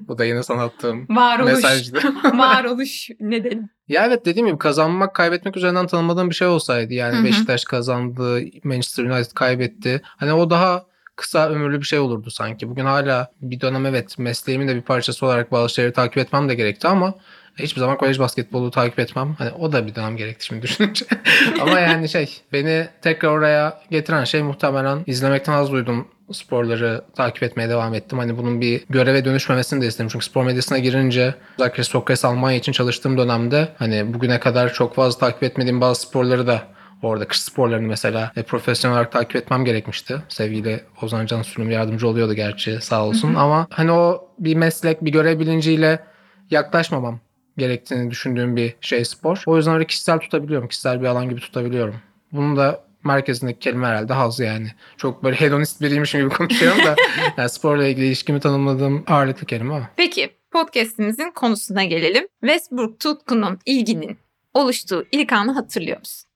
Bu 0.01 0.19
da 0.19 0.25
yine 0.25 0.43
sana 0.43 0.63
attığım 0.63 1.07
Varoluş. 1.11 1.53
mesajdı. 1.53 1.99
Varoluş 2.25 3.09
nedeni. 3.21 3.63
Ya 3.89 4.07
evet 4.07 4.27
dediğim 4.27 4.47
gibi 4.47 4.59
kazanmak 4.59 5.15
kaybetmek 5.15 5.57
üzerinden 5.57 5.87
tanımadığım 5.87 6.31
bir 6.31 6.35
şey 6.35 6.49
olsaydı 6.49 6.95
yani 6.95 7.17
Hı 7.17 7.21
hı. 7.21 7.25
Beşiktaş 7.25 7.65
kazandı, 7.65 8.41
Manchester 8.65 9.05
United 9.05 9.33
kaybetti. 9.33 10.01
Hani 10.05 10.33
o 10.33 10.51
daha 10.51 10.87
kısa 11.17 11.49
ömürlü 11.49 11.81
bir 11.81 11.87
şey 11.87 11.99
olurdu 11.99 12.31
sanki. 12.31 12.69
Bugün 12.69 12.85
hala 12.85 13.33
bir 13.41 13.61
dönem 13.61 13.87
evet 13.87 14.19
mesleğimin 14.19 14.69
de 14.69 14.77
bir 14.77 14.83
parçası 14.83 15.27
olarak 15.27 15.53
bazı 15.53 15.75
şeyleri 15.75 15.93
takip 15.93 16.19
etmem 16.19 16.49
de 16.49 16.55
gerekti 16.55 16.89
ama 16.89 17.15
Hiçbir 17.59 17.81
zaman 17.81 17.97
kolej 17.97 18.19
basketbolu 18.19 18.71
takip 18.71 18.99
etmem. 18.99 19.35
Hani 19.39 19.51
o 19.51 19.73
da 19.73 19.87
bir 19.87 19.95
dönem 19.95 20.17
gerekti 20.17 20.47
şimdi 20.47 20.63
düşününce. 20.63 21.05
Ama 21.61 21.81
yani 21.81 22.09
şey 22.09 22.41
beni 22.53 22.89
tekrar 23.03 23.29
oraya 23.29 23.81
getiren 23.91 24.25
şey 24.25 24.43
muhtemelen 24.43 25.05
izlemekten 25.07 25.53
az 25.53 25.73
duydum 25.73 26.09
sporları 26.33 27.05
takip 27.17 27.43
etmeye 27.43 27.69
devam 27.69 27.95
ettim. 27.95 28.19
Hani 28.19 28.39
bunun 28.39 28.61
bir 28.61 28.85
göreve 28.91 29.25
dönüşmemesini 29.25 29.83
de 29.83 29.87
istedim. 29.87 30.09
Çünkü 30.13 30.25
spor 30.25 30.45
medyasına 30.45 30.79
girince 30.79 31.35
özellikle 31.59 31.85
Sokrates 31.85 32.25
Almanya 32.25 32.59
için 32.59 32.73
çalıştığım 32.73 33.19
dönemde 33.19 33.69
hani 33.79 34.15
bugüne 34.15 34.41
kadar 34.41 34.73
çok 34.73 34.95
fazla 34.95 35.19
takip 35.19 35.43
etmediğim 35.43 35.81
bazı 35.81 36.01
sporları 36.01 36.47
da 36.47 36.63
Orada 37.03 37.29
kış 37.29 37.41
sporlarını 37.41 37.87
mesela 37.87 38.33
e, 38.37 38.43
profesyonel 38.43 38.97
olarak 38.97 39.13
takip 39.13 39.37
etmem 39.37 39.65
gerekmişti. 39.65 40.23
Sevgili 40.29 40.81
Ozan 41.03 41.27
Can 41.27 41.43
Sürüm 41.43 41.71
yardımcı 41.71 42.09
oluyordu 42.09 42.35
gerçi 42.35 42.81
sağ 42.81 43.05
olsun. 43.07 43.35
Ama 43.35 43.67
hani 43.71 43.93
o 43.93 44.29
bir 44.39 44.57
meslek, 44.57 45.05
bir 45.05 45.13
görev 45.13 45.39
bilinciyle 45.39 46.05
yaklaşmamam 46.51 47.21
gerektiğini 47.59 48.11
düşündüğüm 48.11 48.57
bir 48.57 48.75
şey 48.81 49.05
spor. 49.05 49.43
O 49.47 49.57
yüzden 49.57 49.75
öyle 49.75 49.87
kişisel 49.87 50.19
tutabiliyorum. 50.19 50.69
Kişisel 50.69 51.01
bir 51.01 51.07
alan 51.07 51.29
gibi 51.29 51.41
tutabiliyorum. 51.41 51.95
Bunun 52.33 52.57
da 52.57 52.85
merkezindeki 53.05 53.59
kelime 53.59 53.87
herhalde 53.87 54.13
haz 54.13 54.41
yani. 54.41 54.69
Çok 54.97 55.25
böyle 55.25 55.37
hedonist 55.37 55.81
biriymişim 55.81 56.21
gibi 56.21 56.35
konuşuyorum 56.35 56.79
da 56.79 56.97
yani 57.37 57.49
sporla 57.49 57.87
ilgili 57.87 58.07
ilişkimi 58.07 58.41
tanımladığım 58.41 59.05
ağırlıklı 59.07 59.47
kelime 59.47 59.75
o. 59.75 59.81
Peki 59.97 60.31
podcastimizin 60.51 61.31
konusuna 61.31 61.85
gelelim. 61.85 62.27
Westbrook 62.41 63.01
tutkunun, 63.01 63.59
ilginin 63.67 64.19
oluştuğu 64.55 65.05
ilk 65.13 65.33
anı 65.33 65.53
hatırlıyor 65.53 65.99
musun? 65.99 66.29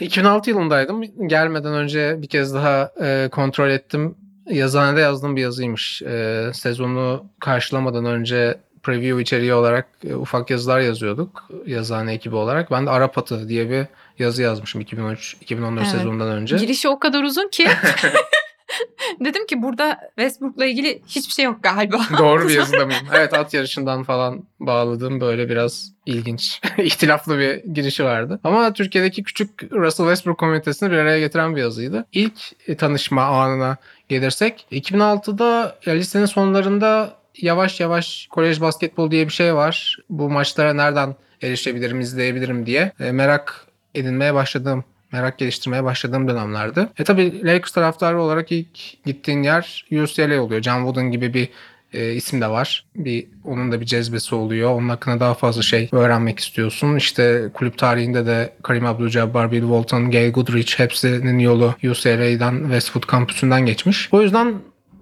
2006 0.00 0.50
yılındaydım. 0.50 1.28
Gelmeden 1.28 1.74
önce 1.74 2.22
bir 2.22 2.26
kez 2.26 2.54
daha 2.54 2.92
e, 3.02 3.28
kontrol 3.32 3.70
ettim. 3.70 4.14
Yazıhanede 4.50 5.00
yazdığım 5.00 5.36
bir 5.36 5.42
yazıymış. 5.42 6.02
E, 6.02 6.46
sezonu 6.54 7.26
karşılamadan 7.40 8.04
önce 8.04 8.58
preview 8.82 9.22
içeriği 9.22 9.54
olarak 9.54 9.88
e, 10.08 10.14
ufak 10.14 10.50
yazılar 10.50 10.80
yazıyorduk. 10.80 11.48
Yazıhane 11.66 12.12
ekibi 12.12 12.36
olarak. 12.36 12.70
Ben 12.70 12.86
de 12.86 12.90
Arap 12.90 13.18
Atı 13.18 13.48
diye 13.48 13.70
bir 13.70 13.86
yazı 14.18 14.42
yazmışım 14.42 14.80
2013-2014 14.80 15.78
Evet. 15.78 15.86
sezonundan 15.88 16.28
önce. 16.28 16.56
Girişi 16.56 16.88
o 16.88 16.98
kadar 16.98 17.22
uzun 17.22 17.48
ki. 17.48 17.68
Dedim 19.20 19.46
ki 19.46 19.62
burada 19.62 20.00
Westbrook'la 20.06 20.66
ilgili 20.66 21.02
hiçbir 21.06 21.32
şey 21.32 21.44
yok 21.44 21.62
galiba. 21.62 22.00
Doğru 22.18 22.48
bir 22.48 22.54
yazıda 22.56 22.86
mıyım? 22.86 23.02
Evet 23.12 23.34
at 23.34 23.54
yarışından 23.54 24.02
falan 24.04 24.42
bağladığım 24.60 25.20
böyle 25.20 25.48
biraz 25.48 25.92
ilginç, 26.06 26.60
ihtilaflı 26.78 27.38
bir 27.38 27.64
girişi 27.74 28.04
vardı. 28.04 28.40
Ama 28.44 28.72
Türkiye'deki 28.72 29.22
küçük 29.22 29.72
Russell 29.72 30.06
Westbrook 30.06 30.38
komünitesini 30.38 30.90
bir 30.90 30.96
araya 30.96 31.20
getiren 31.20 31.56
bir 31.56 31.60
yazıydı. 31.60 32.06
İlk 32.12 32.68
e, 32.68 32.76
tanışma 32.76 33.24
anına 33.24 33.76
gelirsek 34.08 34.66
2006'da 34.72 35.76
ya 35.86 35.94
lisenin 35.94 36.26
sonlarında 36.26 37.21
yavaş 37.36 37.80
yavaş 37.80 38.26
kolej 38.30 38.60
basketbol 38.60 39.10
diye 39.10 39.26
bir 39.26 39.32
şey 39.32 39.54
var. 39.54 39.96
Bu 40.10 40.30
maçlara 40.30 40.74
nereden 40.74 41.14
erişebilirim, 41.42 42.00
izleyebilirim 42.00 42.66
diye 42.66 42.92
e, 43.00 43.12
merak 43.12 43.66
edinmeye 43.94 44.34
başladığım 44.34 44.84
merak 45.12 45.38
geliştirmeye 45.38 45.84
başladığım 45.84 46.28
dönemlerde. 46.28 46.88
E 46.98 47.04
tabi 47.04 47.46
Lakers 47.46 47.72
taraftarı 47.72 48.20
olarak 48.20 48.52
ilk 48.52 49.04
gittiğin 49.04 49.42
yer 49.42 49.84
UCLA 49.92 50.42
oluyor. 50.42 50.62
John 50.62 50.76
Wooden 50.76 51.10
gibi 51.10 51.34
bir 51.34 51.48
e, 51.92 52.12
isim 52.12 52.40
de 52.40 52.48
var. 52.48 52.84
Bir 52.96 53.26
onun 53.44 53.72
da 53.72 53.80
bir 53.80 53.86
cezbesi 53.86 54.34
oluyor. 54.34 54.70
Onun 54.70 54.88
hakkında 54.88 55.20
daha 55.20 55.34
fazla 55.34 55.62
şey 55.62 55.88
öğrenmek 55.92 56.38
istiyorsun. 56.38 56.96
İşte 56.96 57.50
kulüp 57.54 57.78
tarihinde 57.78 58.26
de 58.26 58.52
Karim 58.62 58.84
Abdul-Jabbar, 58.86 59.52
Bill 59.52 59.60
Walton, 59.60 60.10
Gail 60.10 60.32
Goodrich 60.32 60.78
hepsinin 60.78 61.38
yolu 61.38 61.74
UCLA'dan 61.84 62.58
Westwood 62.62 63.06
kampüsünden 63.06 63.66
geçmiş. 63.66 64.08
O 64.12 64.22
yüzden 64.22 64.54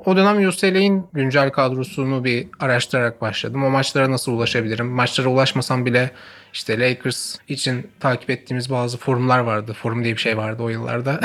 o 0.04 0.16
dönem 0.16 0.49
UCLA'in 0.49 1.07
güncel 1.12 1.50
kadrosunu 1.50 2.25
bir 2.25 2.47
araştırarak 2.61 3.21
başladım. 3.21 3.64
O 3.64 3.71
maçlara 3.71 4.11
nasıl 4.11 4.33
ulaşabilirim? 4.33 4.87
Maçlara 4.87 5.28
ulaşmasam 5.28 5.87
bile 5.87 6.11
işte 6.52 6.80
Lakers 6.80 7.37
için 7.49 7.90
takip 8.00 8.30
ettiğimiz 8.30 8.71
bazı 8.71 8.99
forumlar 8.99 9.38
vardı. 9.38 9.73
Forum 9.73 10.04
diye 10.04 10.14
bir 10.14 10.21
şey 10.21 10.37
vardı 10.37 10.62
o 10.62 10.69
yıllarda. 10.69 11.21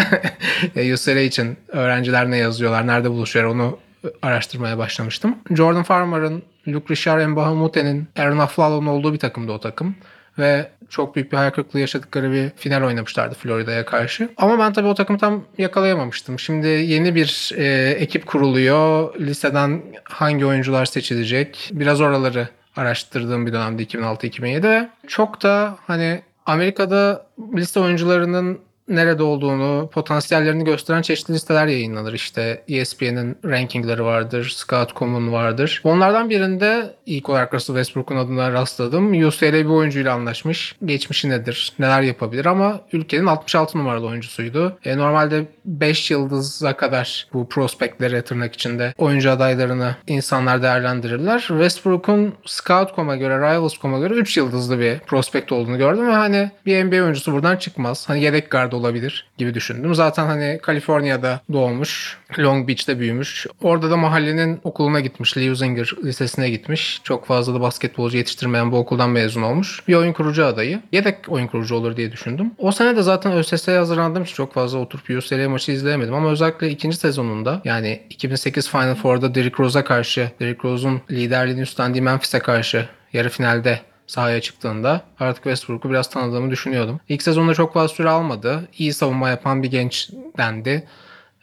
UCLA 0.94 1.20
için 1.20 1.58
öğrenciler 1.68 2.32
ne 2.32 2.38
yazıyorlar, 2.38 2.88
nerede 2.88 3.10
buluşuyorlar 3.10 3.56
onu 3.56 3.80
araştırmaya 4.22 4.78
başlamıştım. 4.78 5.36
Jordan 5.52 5.84
Farmer'ın, 5.84 6.44
Luke 6.68 6.94
Richard, 6.94 7.28
Mbah 7.28 7.54
Mute'nin, 7.54 8.08
Aaron 8.18 8.38
Aflalo'nun 8.38 8.88
olduğu 8.88 9.14
bir 9.14 9.20
takımdı 9.20 9.52
o 9.52 9.60
takım. 9.60 9.96
Ve 10.40 10.70
çok 10.90 11.16
büyük 11.16 11.32
bir 11.32 11.38
hayal 11.38 11.52
kırıklığı 11.52 11.80
yaşadıkları 11.80 12.32
bir 12.32 12.50
final 12.56 12.84
oynamışlardı 12.84 13.36
Florida'ya 13.36 13.86
karşı. 13.86 14.30
Ama 14.38 14.60
ben 14.60 14.74
tabii 14.74 14.88
o 14.88 14.94
takımı 14.94 15.20
tam 15.20 15.44
yakalayamamıştım. 15.58 16.40
Şimdi 16.40 16.68
yeni 16.68 17.16
bir 17.16 17.52
e, 17.58 17.90
ekip 17.90 18.26
kuruluyor. 18.26 19.16
Liseden 19.20 19.82
hangi 20.04 20.46
oyuncular 20.46 20.86
seçilecek? 20.86 21.70
Biraz 21.74 22.02
oraları 22.02 22.48
araştırdığım 22.76 23.46
bir 23.46 23.54
dönemde 23.54 23.84
2006-2007. 23.84 24.90
Çok 25.08 25.44
da 25.44 25.78
hani 25.88 26.22
Amerika'da 26.46 27.26
liste 27.56 27.80
oyuncularının 27.80 28.60
nerede 28.88 29.24
olduğunu, 29.24 29.90
potansiyellerini 29.94 30.64
gösteren 30.64 31.02
çeşitli 31.02 31.34
listeler 31.34 31.68
yayınlanır. 31.68 32.14
İşte 32.14 32.64
ESPN'in 32.68 33.38
rankingleri 33.46 34.04
vardır, 34.04 34.50
Scout.com'un 34.50 35.32
vardır. 35.32 35.82
Onlardan 35.84 36.30
birinde 36.30 36.96
ilk 37.06 37.30
olarak 37.30 37.54
Russell 37.54 37.76
Westbrook'un 37.76 38.18
adına 38.18 38.52
rastladım. 38.52 39.26
UCLA 39.28 39.54
bir 39.54 39.66
oyuncuyla 39.66 40.14
anlaşmış. 40.14 40.76
Geçmişi 40.86 41.30
nedir, 41.30 41.74
neler 41.80 42.02
yapabilir 42.02 42.46
ama 42.46 42.82
ülkenin 42.94 43.26
66 43.26 43.78
numaralı 43.78 44.08
oyuncusuydu. 44.08 44.78
E, 44.86 44.98
normalde 44.98 45.46
5 45.66 46.12
yıldıza 46.12 46.78
kadar 46.78 47.28
bu 47.34 47.50
prospektleri 47.50 48.22
tırnak 48.22 48.54
içinde 48.54 48.94
oyuncu 48.98 49.32
adaylarını 49.32 49.96
insanlar 50.08 50.62
değerlendirirler. 50.62 51.40
Westbrook'un 51.40 52.34
Scout.com'a 52.46 53.16
göre, 53.16 53.38
Rivals.com'a 53.38 54.00
göre 54.00 54.14
3 54.14 54.38
yıldızlı 54.38 54.80
bir 54.80 55.00
prospekt 55.00 55.52
olduğunu 55.52 55.78
gördüm 55.78 56.08
ve 56.08 56.14
hani 56.14 56.52
bir 56.66 56.86
NBA 56.86 57.04
oyuncusu 57.04 57.34
buradan 57.34 57.58
çıkmaz. 57.58 58.10
Hani 58.10 58.24
yedek 58.24 58.52
guard 58.76 58.86
olabilir 58.86 59.26
gibi 59.38 59.54
düşündüm. 59.54 59.96
Zaten 59.96 60.26
hani 60.26 60.60
Kaliforniya'da 60.62 61.42
doğmuş, 61.54 62.18
Long 62.40 62.68
Beach'te 62.68 63.00
büyümüş. 63.00 63.48
Orada 63.62 63.92
da 63.92 63.98
mahallenin 63.98 64.60
okuluna 64.64 65.00
gitmiş. 65.00 65.38
Lee 65.38 65.52
Uzinger 65.52 65.92
Lisesi'ne 66.04 66.50
gitmiş. 66.50 67.02
Çok 67.04 67.26
fazla 67.26 67.54
da 67.54 67.62
basketbolcu 67.62 68.18
yetiştirmeyen 68.18 68.72
bu 68.72 68.78
okuldan 68.78 69.10
mezun 69.10 69.42
olmuş. 69.42 69.88
Bir 69.88 69.96
oyun 69.96 70.14
kurucu 70.14 70.46
adayı. 70.46 70.82
Yedek 70.92 71.18
oyun 71.28 71.48
kurucu 71.48 71.76
olur 71.76 71.98
diye 71.98 72.12
düşündüm. 72.12 72.52
O 72.58 72.72
sene 72.72 72.96
de 72.96 73.02
zaten 73.02 73.32
ÖSS'ye 73.32 73.78
hazırlandığım 73.78 74.24
için 74.24 74.36
çok 74.36 74.54
fazla 74.54 74.80
oturup 74.80 75.10
UCLA 75.10 75.50
maçı 75.50 75.72
izleyemedim 75.72 76.14
ama 76.14 76.30
özellikle 76.30 76.70
ikinci 76.70 76.98
sezonunda 76.98 77.62
yani 77.66 78.02
2008 78.10 78.70
Final 78.70 78.96
Four'da 78.96 79.36
Derrick 79.36 79.64
Rose'a 79.64 79.84
karşı, 79.84 80.32
Derrick 80.40 80.68
Rose'un 80.68 81.02
liderliğini 81.12 81.62
üstlendiği 81.62 82.02
Memphis'e 82.02 82.40
karşı 82.40 82.86
yarı 83.14 83.30
finalde 83.30 83.80
sahaya 84.08 84.42
çıktığında 84.42 85.02
artık 85.20 85.44
Westbrook'u 85.44 85.90
biraz 85.90 86.10
tanıdığımı 86.10 86.52
düşünüyordum. 86.52 87.00
İlk 87.10 87.22
sezonda 87.22 87.54
çok 87.54 87.74
fazla 87.74 87.96
süre 87.96 88.10
almadı. 88.10 88.68
İyi 88.78 88.94
savunma 88.94 89.30
yapan 89.30 89.64
bir 89.64 89.72
genç 89.72 90.10
dendi. 90.38 90.88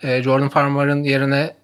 Ee, 0.03 0.23
Jordan 0.23 0.49
Farmer'ın 0.49 1.03
yerine 1.03 1.55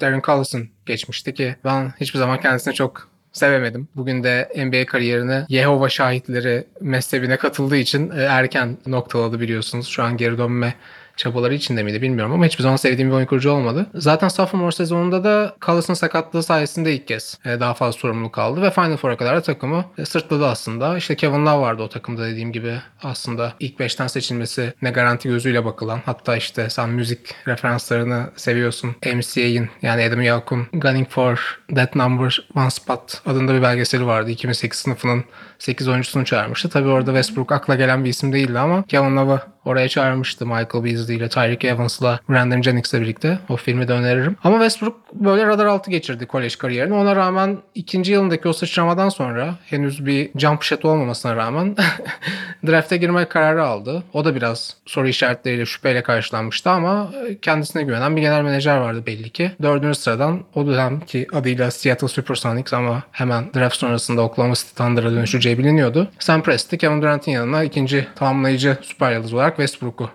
Darren 0.00 0.22
Collison 0.26 0.68
geçmişti 0.86 1.34
ki 1.34 1.56
ben 1.64 1.92
hiçbir 2.00 2.18
zaman 2.18 2.40
kendisini 2.40 2.74
çok 2.74 3.08
sevemedim. 3.32 3.88
Bugün 3.96 4.24
de 4.24 4.48
NBA 4.56 4.86
kariyerini 4.86 5.44
Yehova 5.48 5.88
şahitleri 5.88 6.64
mezhebine 6.80 7.36
katıldığı 7.36 7.76
için 7.76 8.10
e, 8.10 8.22
erken 8.22 8.76
noktaladı 8.86 9.40
biliyorsunuz. 9.40 9.88
Şu 9.88 10.02
an 10.02 10.16
geri 10.16 10.38
dönme 10.38 10.74
çabaları 11.16 11.54
içinde 11.54 11.82
miydi 11.82 12.02
bilmiyorum 12.02 12.32
ama 12.32 12.46
hiçbir 12.46 12.62
zaman 12.62 12.76
sevdiğim 12.76 13.10
bir 13.10 13.14
oyun 13.16 13.26
kurucu 13.26 13.50
olmadı. 13.50 13.86
Zaten 13.94 14.28
sophomore 14.28 14.72
sezonunda 14.72 15.24
da 15.24 15.56
Collins'ın 15.62 15.94
sakatlığı 15.94 16.42
sayesinde 16.42 16.94
ilk 16.94 17.08
kez 17.08 17.38
e, 17.44 17.60
daha 17.60 17.74
fazla 17.74 17.98
sorumluluk 17.98 18.38
aldı 18.38 18.62
ve 18.62 18.70
Final 18.70 18.96
Four'a 18.96 19.16
kadar 19.16 19.36
da 19.36 19.42
takımı 19.42 19.84
e, 19.98 20.04
sırtladı 20.04 20.46
aslında. 20.46 20.96
İşte 20.96 21.16
Kevin 21.16 21.46
Love 21.46 21.60
vardı 21.60 21.82
o 21.82 21.88
takımda 21.88 22.26
dediğim 22.26 22.52
gibi 22.52 22.74
aslında 23.02 23.52
ilk 23.60 23.80
5'ten 23.80 24.06
seçilmesi 24.06 24.74
ne 24.82 24.90
garanti 24.90 25.28
gözüyle 25.28 25.64
bakılan. 25.64 26.00
Hatta 26.06 26.36
işte 26.36 26.70
sen 26.70 26.88
müzik 26.88 27.34
referanslarını 27.46 28.30
seviyorsun. 28.36 28.96
MCA'in 29.14 29.70
yani 29.82 30.04
Adam 30.04 30.22
Yauch'un 30.22 30.66
Gunning 30.72 31.08
for 31.08 31.60
That 31.74 31.94
Number 31.94 32.48
One 32.56 32.70
Spot 32.70 33.22
adında 33.26 33.54
bir 33.54 33.62
belgeseli 33.62 34.06
vardı. 34.06 34.30
2008 34.30 34.78
sınıfının 34.78 35.24
8 35.58 35.88
oyuncusunu 35.88 36.24
çağırmıştı. 36.24 36.68
Tabii 36.68 36.88
orada 36.88 37.10
Westbrook 37.10 37.52
akla 37.52 37.74
gelen 37.74 38.04
bir 38.04 38.10
isim 38.10 38.32
değildi 38.32 38.58
ama 38.58 38.82
Kevin 38.82 39.16
Love'ı 39.16 39.40
oraya 39.64 39.88
çağırmıştı. 39.88 40.46
Michael 40.46 40.84
Beasley 40.84 41.05
ile 41.12 41.28
Tyreek 41.28 41.64
Evans'la 41.64 42.20
Brandon 42.28 42.62
Jennings'le 42.62 42.94
birlikte. 42.94 43.38
O 43.48 43.56
filmi 43.56 43.88
de 43.88 43.92
öneririm. 43.92 44.36
Ama 44.44 44.56
Westbrook 44.56 45.14
böyle 45.14 45.46
radar 45.46 45.66
altı 45.66 45.90
geçirdi 45.90 46.26
kolej 46.26 46.56
kariyerini. 46.56 46.94
Ona 46.94 47.16
rağmen 47.16 47.58
ikinci 47.74 48.12
yılındaki 48.12 48.48
o 48.48 48.52
sıçramadan 48.52 49.08
sonra 49.08 49.54
henüz 49.66 50.06
bir 50.06 50.30
jump 50.36 50.62
shot 50.62 50.84
olmamasına 50.84 51.36
rağmen 51.36 51.76
draft'e 52.66 52.96
girme 52.96 53.24
kararı 53.24 53.64
aldı. 53.64 54.02
O 54.12 54.24
da 54.24 54.34
biraz 54.34 54.76
soru 54.86 55.08
işaretleriyle 55.08 55.66
şüpheyle 55.66 56.02
karşılanmıştı 56.02 56.70
ama 56.70 57.12
kendisine 57.42 57.82
güvenen 57.82 58.16
bir 58.16 58.20
genel 58.20 58.42
menajer 58.42 58.76
vardı 58.76 59.02
belli 59.06 59.30
ki. 59.30 59.52
Dördüncü 59.62 59.98
sıradan 59.98 60.44
o 60.54 60.66
dönemki 60.66 61.26
adıyla 61.32 61.70
Seattle 61.70 62.08
Supersonics 62.08 62.72
ama 62.72 63.02
hemen 63.12 63.54
draft 63.54 63.76
sonrasında 63.76 64.22
Oklahoma 64.22 64.54
City 64.54 64.74
Thunder'a 64.74 65.10
dönüşeceği 65.10 65.58
biliniyordu. 65.58 66.08
Sam 66.18 66.42
Presti 66.42 66.78
Kevin 66.78 67.02
Durant'in 67.02 67.32
yanına 67.32 67.64
ikinci 67.64 68.06
tamamlayıcı 68.16 68.76
süper 68.82 69.12
yıldız 69.12 69.34
olarak 69.34 69.56
Westbrook'u 69.56 70.10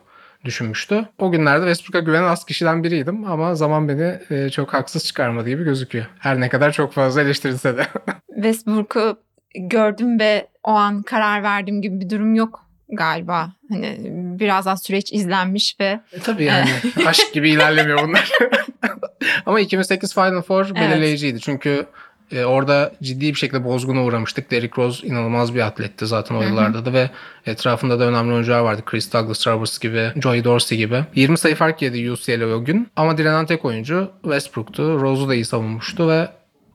düşünmüştü. 0.45 1.05
O 1.19 1.31
günlerde 1.31 1.65
Westbrook'a 1.65 1.99
güvenen 2.05 2.27
az 2.27 2.45
kişiden 2.45 2.83
biriydim 2.83 3.25
ama 3.25 3.55
zaman 3.55 3.89
beni 3.89 4.19
e, 4.29 4.49
çok 4.49 4.73
haksız 4.73 5.05
çıkarmadı 5.05 5.49
gibi 5.49 5.63
gözüküyor. 5.63 6.05
Her 6.19 6.39
ne 6.39 6.49
kadar 6.49 6.71
çok 6.71 6.93
fazla 6.93 7.21
eleştirilse 7.21 7.77
de. 7.77 7.87
Westbrook'u 8.35 9.19
gördüm 9.55 10.19
ve 10.19 10.47
o 10.63 10.71
an 10.71 11.01
karar 11.01 11.43
verdiğim 11.43 11.81
gibi 11.81 11.99
bir 11.99 12.09
durum 12.09 12.35
yok 12.35 12.65
galiba. 12.93 13.53
Hani 13.69 13.97
biraz 14.39 14.65
daha 14.65 14.77
süreç 14.77 15.13
izlenmiş 15.13 15.75
ve 15.79 15.99
E, 16.13 16.19
tabii 16.23 16.43
yani 16.43 16.69
aşk 17.05 17.33
gibi 17.33 17.49
ilerlemiyor 17.51 18.07
bunlar. 18.07 18.31
Ama 19.45 19.59
2008 19.59 20.13
Final 20.13 20.41
Four 20.41 20.65
Evet. 20.65 20.75
belirleyiciydi. 20.75 21.39
Çünkü 21.39 21.85
e, 22.31 22.45
orada 22.45 22.91
ciddi 23.03 23.27
bir 23.27 23.35
şekilde 23.35 23.65
bozguna 23.65 24.03
uğramıştık. 24.03 24.51
Derrick 24.51 24.81
Rose 24.81 25.07
inanılmaz 25.07 25.55
bir 25.55 25.59
atletti 25.59 26.07
zaten 26.07 26.35
o 26.35 26.41
yıllarda 26.41 26.85
da 26.85 26.93
ve 26.93 27.09
etrafında 27.45 27.99
da 27.99 28.03
önemli 28.03 28.33
oyuncular 28.33 28.59
vardı. 28.59 28.81
Chris 28.85 29.13
Douglas, 29.13 29.47
Roberts 29.47 29.79
gibi, 29.79 30.11
Joey 30.21 30.43
Dorsey 30.43 30.77
gibi. 30.77 31.05
20 31.15 31.37
sayı 31.37 31.55
fark 31.55 31.81
yedi 31.81 32.11
UCLA 32.11 32.45
o 32.45 32.63
gün. 32.63 32.87
Ama 32.95 33.17
direnen 33.17 33.45
tek 33.45 33.65
oyuncu 33.65 34.11
Westbrook'tu. 34.23 35.01
Rose'u 35.01 35.29
da 35.29 35.35
iyi 35.35 35.45
savunmuştu 35.45 36.09
ve 36.09 36.27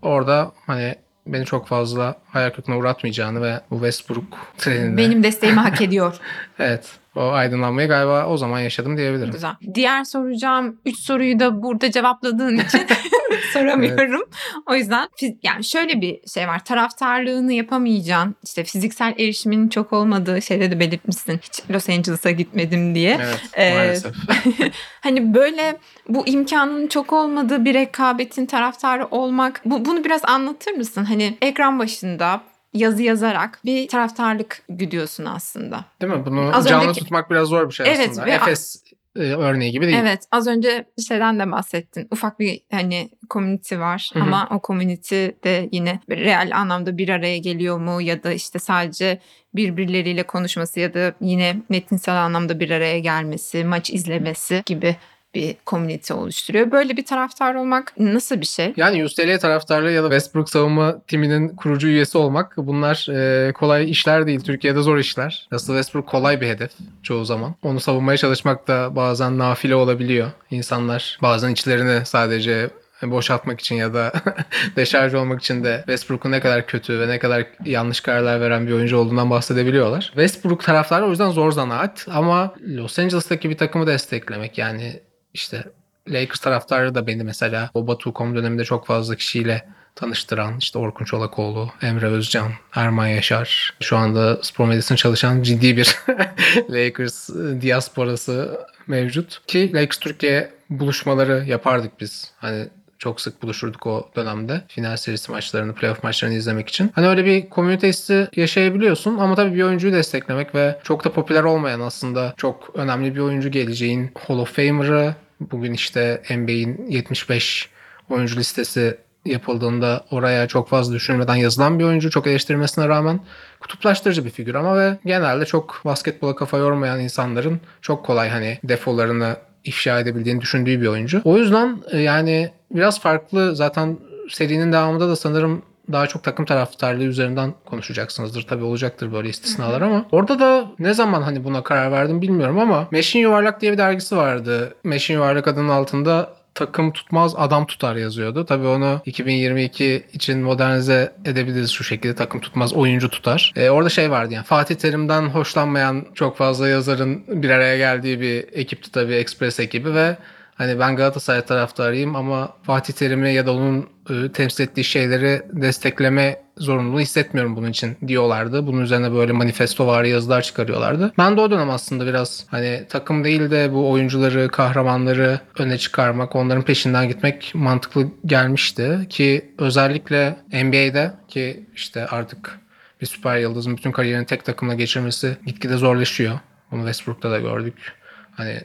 orada 0.02 0.52
hani 0.66 0.94
beni 1.26 1.44
çok 1.44 1.66
fazla 1.66 2.14
hayal 2.28 2.50
kırıklığına 2.50 2.78
uğratmayacağını 2.78 3.42
ve 3.42 3.60
bu 3.70 3.74
Westbrook 3.74 4.24
treninde 4.58 4.96
benim 4.96 5.22
desteğimi 5.22 5.60
hak 5.60 5.82
ediyor. 5.82 6.16
evet 6.58 6.90
o 7.16 7.30
aydınlanmayı 7.32 7.88
galiba 7.88 8.26
o 8.26 8.36
zaman 8.36 8.60
yaşadım 8.60 8.96
diyebilirim. 8.96 9.32
Güzel. 9.32 9.54
Diğer 9.74 10.04
soracağım 10.04 10.80
3 10.86 10.98
soruyu 10.98 11.40
da 11.40 11.62
burada 11.62 11.90
cevapladığın 11.90 12.56
için 12.56 12.80
soramıyorum. 13.52 14.22
O 14.66 14.74
yüzden 14.74 15.08
yani 15.42 15.64
şöyle 15.64 16.00
bir 16.00 16.20
şey 16.34 16.48
var. 16.48 16.64
Taraftarlığını 16.64 17.52
yapamayacağın, 17.52 18.34
işte 18.44 18.64
fiziksel 18.64 19.14
erişimin 19.18 19.68
çok 19.68 19.92
olmadığı 19.92 20.42
şeyde 20.42 20.70
de 20.70 20.80
belirtmişsin. 20.80 21.40
Hiç 21.42 21.70
Los 21.70 21.88
Angeles'a 21.88 22.30
gitmedim 22.30 22.94
diye. 22.94 23.18
Evet 23.20 23.40
Ee, 23.54 23.74
maalesef. 23.74 24.14
Hani 25.00 25.34
böyle 25.34 25.76
bu 26.08 26.26
imkanın 26.26 26.86
çok 26.86 27.12
olmadığı 27.12 27.64
bir 27.64 27.74
rekabetin 27.74 28.46
taraftarı 28.46 29.06
olmak. 29.10 29.60
Bu, 29.64 29.84
bunu 29.84 30.04
biraz 30.04 30.24
anlatır 30.24 30.72
mısın? 30.72 31.04
Hani 31.04 31.38
ekran 31.42 31.78
başında 31.78 32.40
yazı 32.76 33.02
yazarak 33.02 33.58
bir 33.64 33.88
taraftarlık 33.88 34.62
güdüyorsun 34.68 35.24
aslında. 35.24 35.84
Değil 36.02 36.12
mi? 36.12 36.26
Bunu 36.26 36.50
Az 36.56 36.68
canlı 36.68 36.84
önceki- 36.88 37.00
tutmak 37.00 37.30
biraz 37.30 37.48
zor 37.48 37.68
bir 37.68 37.74
şey 37.74 37.86
Evet, 37.88 38.08
aslında. 38.10 38.26
ve- 38.26 38.30
Efes 38.30 38.82
e, 39.16 39.20
örneği 39.20 39.72
gibi 39.72 39.86
değil. 39.86 39.98
Evet 40.00 40.24
az 40.32 40.46
önce 40.46 40.84
şeyden 41.08 41.38
de 41.38 41.52
bahsettin. 41.52 42.08
Ufak 42.10 42.40
bir 42.40 42.60
hani 42.70 43.10
community 43.30 43.76
var 43.78 44.10
Hı 44.14 44.18
hı. 44.20 44.22
ama 44.22 44.48
o 44.50 44.60
community 44.66 45.26
de 45.44 45.68
yine 45.72 46.00
real 46.10 46.50
anlamda 46.54 46.98
bir 46.98 47.08
araya 47.08 47.38
geliyor 47.38 47.78
mu 47.78 48.02
ya 48.02 48.22
da 48.22 48.32
işte 48.32 48.58
sadece 48.58 49.20
birbirleriyle 49.54 50.22
konuşması 50.22 50.80
ya 50.80 50.94
da 50.94 51.14
yine 51.20 51.56
metinsel 51.68 52.14
anlamda 52.24 52.60
bir 52.60 52.70
araya 52.70 52.98
gelmesi, 52.98 53.64
maç 53.64 53.90
izlemesi 53.90 54.62
gibi 54.66 54.96
bir 55.36 55.56
community 55.66 56.12
oluşturuyor. 56.12 56.70
Böyle 56.70 56.96
bir 56.96 57.04
taraftar 57.04 57.54
olmak 57.54 57.92
nasıl 57.98 58.40
bir 58.40 58.46
şey? 58.46 58.72
Yani 58.76 59.04
UCLA 59.04 59.38
taraftarlığı 59.38 59.90
ya 59.90 60.02
da 60.02 60.06
Westbrook 60.06 60.50
savunma 60.50 61.02
timinin 61.06 61.48
kurucu 61.48 61.88
üyesi 61.88 62.18
olmak 62.18 62.56
bunlar 62.56 63.06
e, 63.10 63.52
kolay 63.52 63.90
işler 63.90 64.26
değil. 64.26 64.40
Türkiye'de 64.40 64.82
zor 64.82 64.98
işler. 64.98 65.48
Aslında 65.52 65.78
Westbrook 65.78 66.08
kolay 66.08 66.40
bir 66.40 66.48
hedef 66.48 66.70
çoğu 67.02 67.24
zaman. 67.24 67.54
Onu 67.62 67.80
savunmaya 67.80 68.16
çalışmak 68.16 68.68
da 68.68 68.96
bazen 68.96 69.38
nafile 69.38 69.74
olabiliyor. 69.74 70.30
İnsanlar 70.50 71.18
bazen 71.22 71.50
içlerini 71.50 72.06
sadece 72.06 72.70
boşaltmak 73.02 73.60
için 73.60 73.74
ya 73.74 73.94
da 73.94 74.12
deşarj 74.76 75.14
olmak 75.14 75.40
için 75.40 75.64
de 75.64 75.76
Westbrook'un 75.76 76.30
ne 76.30 76.40
kadar 76.40 76.66
kötü 76.66 77.00
ve 77.00 77.08
ne 77.08 77.18
kadar 77.18 77.46
yanlış 77.64 78.00
kararlar 78.00 78.40
veren 78.40 78.66
bir 78.66 78.72
oyuncu 78.72 78.98
olduğundan 78.98 79.30
bahsedebiliyorlar. 79.30 80.04
Westbrook 80.04 80.64
taraftarı 80.64 81.06
o 81.06 81.10
yüzden 81.10 81.30
zor 81.30 81.52
zanaat 81.52 82.06
ama 82.10 82.54
Los 82.68 82.98
Angeles'taki 82.98 83.50
bir 83.50 83.56
takımı 83.56 83.86
desteklemek 83.86 84.58
yani 84.58 85.00
işte 85.36 85.64
Lakers 86.08 86.40
taraftarı 86.40 86.94
da 86.94 87.06
beni 87.06 87.24
mesela 87.24 87.70
o 87.74 87.86
Batu.com 87.86 88.36
döneminde 88.36 88.64
çok 88.64 88.86
fazla 88.86 89.16
kişiyle 89.16 89.68
tanıştıran 89.94 90.58
işte 90.58 90.78
Orkun 90.78 91.04
Çolakoğlu, 91.04 91.70
Emre 91.82 92.06
Özcan, 92.06 92.52
Erman 92.74 93.06
Yaşar. 93.06 93.74
Şu 93.80 93.96
anda 93.96 94.38
spor 94.42 94.66
medyasında 94.66 94.96
çalışan 94.96 95.42
ciddi 95.42 95.76
bir 95.76 95.96
Lakers 96.70 97.30
e, 97.30 97.62
diasporası 97.62 98.60
mevcut. 98.86 99.46
Ki 99.46 99.72
Lakers 99.74 99.98
Türkiye 99.98 100.52
buluşmaları 100.70 101.44
yapardık 101.46 102.00
biz. 102.00 102.32
Hani 102.38 102.68
çok 102.98 103.20
sık 103.20 103.42
buluşurduk 103.42 103.86
o 103.86 104.10
dönemde. 104.16 104.62
Final 104.68 104.96
serisi 104.96 105.32
maçlarını, 105.32 105.74
playoff 105.74 106.02
maçlarını 106.02 106.34
izlemek 106.34 106.68
için. 106.68 106.90
Hani 106.94 107.06
öyle 107.06 107.24
bir 107.24 107.48
komünite 107.48 107.88
hissi 107.88 108.28
yaşayabiliyorsun 108.36 109.18
ama 109.18 109.34
tabii 109.34 109.54
bir 109.54 109.62
oyuncuyu 109.62 109.92
desteklemek 109.92 110.54
ve 110.54 110.78
çok 110.84 111.04
da 111.04 111.12
popüler 111.12 111.42
olmayan 111.42 111.80
aslında 111.80 112.34
çok 112.36 112.70
önemli 112.74 113.14
bir 113.14 113.20
oyuncu 113.20 113.48
geleceğin 113.50 114.10
Hall 114.26 114.38
of 114.38 114.56
Famer'ı 114.56 115.14
bugün 115.40 115.72
işte 115.72 116.22
NBA'in 116.30 116.86
75 116.90 117.68
oyuncu 118.10 118.36
listesi 118.36 118.98
yapıldığında 119.24 120.04
oraya 120.10 120.48
çok 120.48 120.68
fazla 120.68 120.94
düşünülmeden 120.94 121.34
yazılan 121.34 121.78
bir 121.78 121.84
oyuncu 121.84 122.10
çok 122.10 122.26
eleştirilmesine 122.26 122.88
rağmen 122.88 123.20
kutuplaştırıcı 123.60 124.24
bir 124.24 124.30
figür 124.30 124.54
ama 124.54 124.78
ve 124.78 124.98
genelde 125.04 125.46
çok 125.46 125.80
basketbola 125.84 126.34
kafa 126.36 126.58
yormayan 126.58 127.00
insanların 127.00 127.60
çok 127.82 128.06
kolay 128.06 128.28
hani 128.28 128.58
defolarını 128.64 129.36
ifşa 129.64 130.00
edebildiğini 130.00 130.40
düşündüğü 130.40 130.80
bir 130.80 130.86
oyuncu. 130.86 131.20
O 131.24 131.38
yüzden 131.38 131.82
e, 131.90 131.98
yani 131.98 132.50
biraz 132.70 133.00
farklı 133.00 133.56
zaten 133.56 133.98
serinin 134.30 134.72
devamında 134.72 135.08
da 135.08 135.16
sanırım 135.16 135.62
daha 135.92 136.06
çok 136.06 136.22
takım 136.22 136.44
taraftarlığı 136.44 137.04
üzerinden 137.04 137.54
konuşacaksınızdır. 137.64 138.42
Tabii 138.42 138.64
olacaktır 138.64 139.12
böyle 139.12 139.28
istisnalar 139.28 139.80
ama 139.80 140.06
orada 140.12 140.38
da 140.38 140.66
ne 140.78 140.94
zaman 140.94 141.22
hani 141.22 141.44
buna 141.44 141.62
karar 141.62 141.92
verdim 141.92 142.22
bilmiyorum 142.22 142.58
ama 142.58 142.88
Meşin 142.90 143.18
Yuvarlak 143.18 143.60
diye 143.60 143.72
bir 143.72 143.78
dergisi 143.78 144.16
vardı. 144.16 144.74
Meşin 144.84 145.14
Yuvarlak 145.14 145.48
adının 145.48 145.68
altında 145.68 146.36
takım 146.56 146.92
tutmaz 146.92 147.34
adam 147.36 147.66
tutar 147.66 147.96
yazıyordu. 147.96 148.44
Tabii 148.44 148.66
onu 148.66 149.00
2022 149.06 150.06
için 150.12 150.38
modernize 150.38 151.12
edebiliriz 151.24 151.70
şu 151.70 151.84
şekilde 151.84 152.14
takım 152.14 152.40
tutmaz 152.40 152.72
oyuncu 152.72 153.10
tutar. 153.10 153.52
Ee, 153.56 153.70
orada 153.70 153.88
şey 153.88 154.10
vardı 154.10 154.34
yani 154.34 154.44
Fatih 154.44 154.74
Terim'den 154.74 155.22
hoşlanmayan 155.22 156.06
çok 156.14 156.36
fazla 156.36 156.68
yazarın 156.68 157.24
bir 157.28 157.50
araya 157.50 157.76
geldiği 157.76 158.20
bir 158.20 158.44
ekipti 158.52 158.92
tabii 158.92 159.14
Express 159.14 159.60
ekibi 159.60 159.94
ve 159.94 160.16
Hani 160.56 160.78
ben 160.78 160.96
Galatasaray 160.96 161.44
taraftarıyım 161.44 162.16
ama 162.16 162.56
Fatih 162.62 162.94
Terim'i 162.94 163.34
ya 163.34 163.46
da 163.46 163.52
onun 163.52 163.88
e, 164.10 164.32
temsil 164.32 164.64
ettiği 164.64 164.84
şeyleri 164.84 165.42
destekleme 165.52 166.42
zorunluluğu 166.58 167.00
hissetmiyorum 167.00 167.56
bunun 167.56 167.70
için 167.70 167.96
diyorlardı. 168.06 168.66
Bunun 168.66 168.80
üzerine 168.80 169.12
böyle 169.12 169.32
manifesto 169.32 169.86
var 169.86 170.04
yazılar 170.04 170.42
çıkarıyorlardı. 170.42 171.12
Ben 171.18 171.36
de 171.36 171.40
o 171.40 171.50
dönem 171.50 171.70
aslında 171.70 172.06
biraz 172.06 172.46
hani 172.50 172.86
takım 172.88 173.24
değil 173.24 173.50
de 173.50 173.72
bu 173.72 173.90
oyuncuları, 173.90 174.48
kahramanları 174.48 175.40
öne 175.58 175.78
çıkarmak, 175.78 176.36
onların 176.36 176.62
peşinden 176.62 177.08
gitmek 177.08 177.52
mantıklı 177.54 178.06
gelmişti. 178.26 179.06
Ki 179.10 179.52
özellikle 179.58 180.36
NBA'de 180.52 181.12
ki 181.28 181.66
işte 181.74 182.06
artık 182.06 182.60
bir 183.00 183.06
süper 183.06 183.38
yıldızın 183.38 183.76
bütün 183.76 183.92
kariyerini 183.92 184.26
tek 184.26 184.44
takımla 184.44 184.74
geçirmesi 184.74 185.36
gitgide 185.46 185.76
zorlaşıyor. 185.76 186.38
Bunu 186.70 186.80
Westbrook'ta 186.80 187.30
da 187.30 187.38
gördük. 187.38 187.92
Hani 188.36 188.60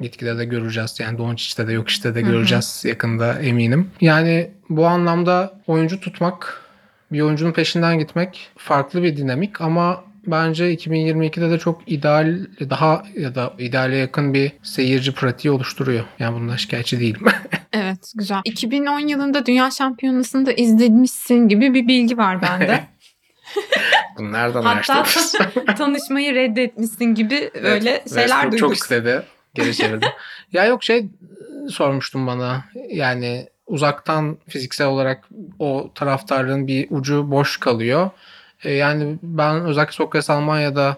gitgide 0.00 0.38
de 0.38 0.44
göreceğiz. 0.44 1.00
Yani 1.00 1.18
Doncic'te 1.18 1.66
de 1.66 1.72
yok 1.72 1.88
işte 1.88 2.14
de 2.14 2.20
göreceğiz 2.20 2.82
yakında 2.84 3.38
eminim. 3.38 3.90
Yani 4.00 4.50
bu 4.68 4.86
anlamda 4.86 5.60
oyuncu 5.66 6.00
tutmak, 6.00 6.60
bir 7.12 7.20
oyuncunun 7.20 7.52
peşinden 7.52 7.98
gitmek 7.98 8.50
farklı 8.56 9.02
bir 9.02 9.16
dinamik 9.16 9.60
ama 9.60 10.04
bence 10.26 10.74
2022'de 10.74 11.50
de 11.50 11.58
çok 11.58 11.82
ideal 11.86 12.38
daha 12.70 13.04
ya 13.16 13.34
da 13.34 13.52
ideale 13.58 13.96
yakın 13.96 14.34
bir 14.34 14.52
seyirci 14.62 15.12
pratiği 15.14 15.52
oluştururuyor. 15.52 16.04
Yani 16.18 16.34
bundan 16.34 16.56
şikayetçi 16.56 17.00
değilim. 17.00 17.22
Evet 17.76 18.12
güzel. 18.14 18.40
2010 18.44 18.98
yılında 18.98 19.46
Dünya 19.46 19.70
Şampiyonası'nı 19.70 20.46
da 20.46 20.52
izlemişsin 20.52 21.48
gibi 21.48 21.74
bir 21.74 21.88
bilgi 21.88 22.18
var 22.18 22.42
bende. 22.42 22.84
Bunu 24.18 24.32
nereden 24.32 24.62
Hatta 24.62 25.04
tanışmayı 25.76 26.34
reddetmişsin 26.34 27.04
gibi 27.04 27.50
Evet, 27.54 27.82
şeyler 27.82 28.02
Westbrook 28.04 28.44
duyduk. 28.52 28.58
çok 28.58 28.74
istedi. 28.76 29.22
Geri 29.54 29.74
çevirdim. 29.76 30.08
ya 30.52 30.64
yok 30.64 30.84
şey 30.84 31.06
sormuştum 31.70 32.26
bana. 32.26 32.64
Yani 32.90 33.48
uzaktan 33.66 34.38
fiziksel 34.48 34.86
olarak 34.86 35.24
o 35.58 35.90
taraftarlığın 35.94 36.66
bir 36.66 36.86
ucu 36.90 37.30
boş 37.30 37.56
kalıyor. 37.60 38.10
E, 38.64 38.72
yani 38.72 39.18
ben 39.22 39.64
özellikle 39.64 39.92
Sokrates 39.92 40.30
Almanya'da 40.30 40.96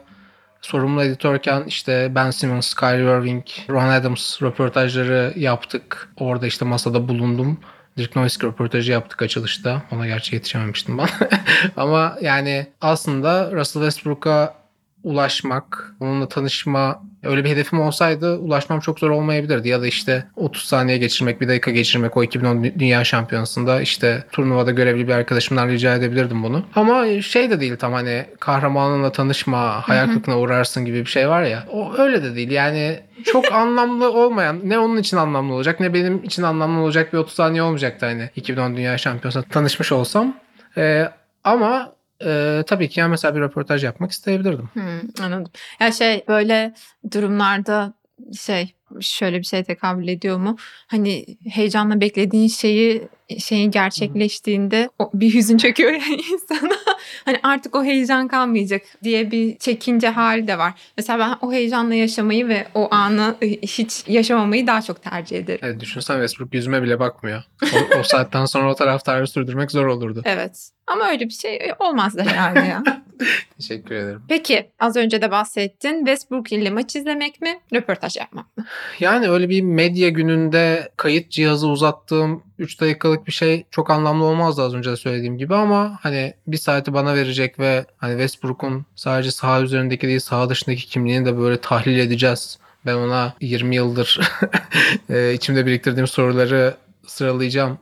sorumlu 0.61 1.03
editörken 1.03 1.65
işte 1.67 2.13
Ben 2.15 2.31
Simmons, 2.31 2.75
Kyrie 2.75 3.19
Irving, 3.19 3.45
Ron 3.71 3.89
Adams 3.89 4.43
röportajları 4.43 5.33
yaptık. 5.37 6.09
Orada 6.17 6.47
işte 6.47 6.65
masada 6.65 7.09
bulundum. 7.09 7.61
Dirk 7.97 8.17
Nowitzki 8.17 8.47
röportajı 8.47 8.93
yaptık 8.93 9.23
açılışta. 9.23 9.83
Ona 9.93 10.07
gerçi 10.07 10.35
yetişememiştim 10.35 10.99
ben. 10.99 11.09
Ama 11.77 12.17
yani 12.23 12.67
aslında 12.81 13.53
Russell 13.53 13.83
Westbrook'a 13.83 14.55
ulaşmak, 15.03 15.95
onunla 16.01 16.29
tanışma 16.29 17.03
öyle 17.25 17.45
bir 17.45 17.51
hedefim 17.51 17.81
olsaydı 17.81 18.37
ulaşmam 18.37 18.81
çok 18.81 18.99
zor 18.99 19.11
olmayabilirdi. 19.11 19.69
Ya 19.69 19.83
da 19.83 19.87
işte 19.87 20.27
30 20.37 20.65
saniye 20.65 20.99
geçirmek, 20.99 21.41
bir 21.41 21.49
dakika 21.49 21.71
geçirmek 21.71 22.17
o 22.17 22.25
2010 22.25 22.65
Dünya 22.65 23.05
Şampiyonası'nda 23.05 23.81
işte 23.81 24.25
turnuvada 24.33 24.71
görevli 24.71 25.09
bir 25.09 25.13
arkadaşımdan 25.13 25.69
rica 25.69 25.95
edebilirdim 25.95 26.43
bunu. 26.43 26.65
Ama 26.75 27.23
şey 27.23 27.51
de 27.51 27.61
değil 27.61 27.77
tam 27.77 27.93
hani 27.93 28.27
kahramanınla 28.41 29.13
tanışma, 29.13 29.89
hayal 29.89 30.07
kırıklığına 30.07 30.39
uğrarsın 30.39 30.85
gibi 30.85 31.01
bir 31.01 31.11
şey 31.11 31.29
var 31.29 31.43
ya. 31.43 31.65
O 31.73 31.95
öyle 31.99 32.23
de 32.23 32.37
değil. 32.37 32.51
Yani 32.51 33.01
çok 33.25 33.53
anlamlı 33.53 34.13
olmayan 34.13 34.61
ne 34.65 34.79
onun 34.79 34.97
için 34.97 35.17
anlamlı 35.17 35.55
olacak 35.55 35.81
ne 35.81 35.95
benim 35.95 36.25
için 36.25 36.43
anlamlı 36.43 36.81
olacak 36.81 37.13
bir 37.13 37.19
30 37.19 37.35
saniye 37.35 37.63
olmayacaktı 37.63 38.07
hani 38.07 38.31
2010 38.37 38.77
Dünya 38.77 38.99
Şampiyonası'nda 38.99 39.45
tanışmış 39.45 39.93
olsam. 39.93 40.37
Ee, 40.77 41.09
ama 41.45 41.96
e, 42.25 42.63
tabii 42.67 42.89
ki 42.89 43.01
yani 43.01 43.11
mesela 43.11 43.35
bir 43.35 43.41
röportaj 43.41 43.85
yapmak 43.85 44.11
isteyebilirdim. 44.11 44.69
Hmm, 44.73 45.25
anladım. 45.25 45.53
Ya 45.81 45.93
şey 45.93 46.25
böyle 46.29 46.75
durumlarda 47.13 47.95
şey 48.39 48.75
şöyle 49.01 49.39
bir 49.39 49.45
şey 49.45 49.65
tekabül 49.65 50.09
ediyor 50.09 50.39
mu? 50.39 50.57
Hani 50.87 51.27
heyecanla 51.51 52.01
beklediğin 52.01 52.49
şeyi 52.49 53.09
şeyin 53.39 53.71
gerçekleştiğinde 53.71 54.91
o, 54.99 55.11
bir 55.15 55.35
hüzün 55.35 55.59
çöküyor 55.59 55.93
ya 55.93 55.99
insana. 56.33 56.77
Hani 57.25 57.41
artık 57.43 57.75
o 57.75 57.85
heyecan 57.85 58.29
kalmayacak 58.29 58.83
diye 59.03 59.31
bir 59.31 59.59
çekince 59.59 60.09
hali 60.09 60.49
de 60.49 60.59
var. 60.59 60.73
Mesela 60.97 61.19
ben 61.19 61.47
o 61.47 61.53
heyecanla 61.53 61.95
yaşamayı 61.95 62.49
ve 62.49 62.67
o 62.75 62.89
anı 62.91 63.37
e, 63.43 63.49
hiç 63.49 64.05
yaşamamayı 64.07 64.67
daha 64.67 64.83
çok 64.83 65.03
tercih 65.03 65.39
ederim. 65.39 65.61
Evet, 65.63 65.81
düşünsen 65.81 66.15
Westbrook 66.15 66.55
yüzüme 66.55 66.83
bile 66.83 67.01
bakmıyor. 67.01 67.43
O, 67.63 67.99
o 67.99 68.03
saatten 68.03 68.45
sonra 68.45 68.71
o 68.71 68.75
taraftarı 68.75 69.27
sürdürmek 69.27 69.71
zor 69.71 69.87
olurdu. 69.87 70.23
Evet. 70.25 70.71
Ama 70.87 71.09
öyle 71.11 71.25
bir 71.25 71.35
şey 71.35 71.59
olmazdı 71.79 72.23
herhalde 72.23 72.59
ya. 72.59 72.83
Teşekkür 73.57 73.95
ederim. 73.95 74.23
Peki 74.29 74.71
az 74.79 74.97
önce 74.97 75.23
de 75.23 75.31
bahsettin. 75.31 75.99
Westbrook 75.99 76.53
ile 76.53 76.71
maç 76.71 76.97
izlemek 76.97 77.41
mi? 77.41 77.61
Röportaj 77.75 78.17
yapmak 78.17 78.57
mı? 78.57 78.65
Yani 79.01 79.29
öyle 79.29 79.49
bir 79.49 79.63
medya 79.63 80.09
gününde 80.09 80.93
kayıt 80.97 81.31
cihazı 81.31 81.69
uzattığım 81.69 82.43
3 82.59 82.81
dakikalık 82.81 83.27
bir 83.27 83.33
şey 83.33 83.65
çok 83.71 83.91
anlamlı 83.91 84.25
olmazdı 84.25 84.63
az 84.63 84.75
önce 84.75 84.91
de 84.91 84.97
söylediğim 84.97 85.39
gibi 85.39 85.55
ama 85.55 85.99
hani 86.03 86.35
bir 86.47 86.57
saati 86.57 86.95
bana 86.95 87.15
verecek 87.15 87.59
ve 87.59 87.87
hani 87.99 88.13
Westbrook'un 88.13 88.87
sadece 88.95 89.31
saha 89.31 89.61
üzerindeki 89.61 90.09
değil 90.09 90.21
saha 90.21 90.49
dışındaki 90.51 90.87
kimliğini 90.87 91.27
de 91.27 91.39
böyle 91.39 91.61
tahlil 91.61 91.99
edeceğiz. 91.99 92.59
Ben 92.87 92.95
ona 92.95 93.35
20 93.41 93.77
yıldır 93.77 94.21
e, 95.11 95.35
içimde 95.35 95.67
biriktirdiğim 95.67 96.07
soruları 96.07 96.75
sıralayacağım. 97.07 97.79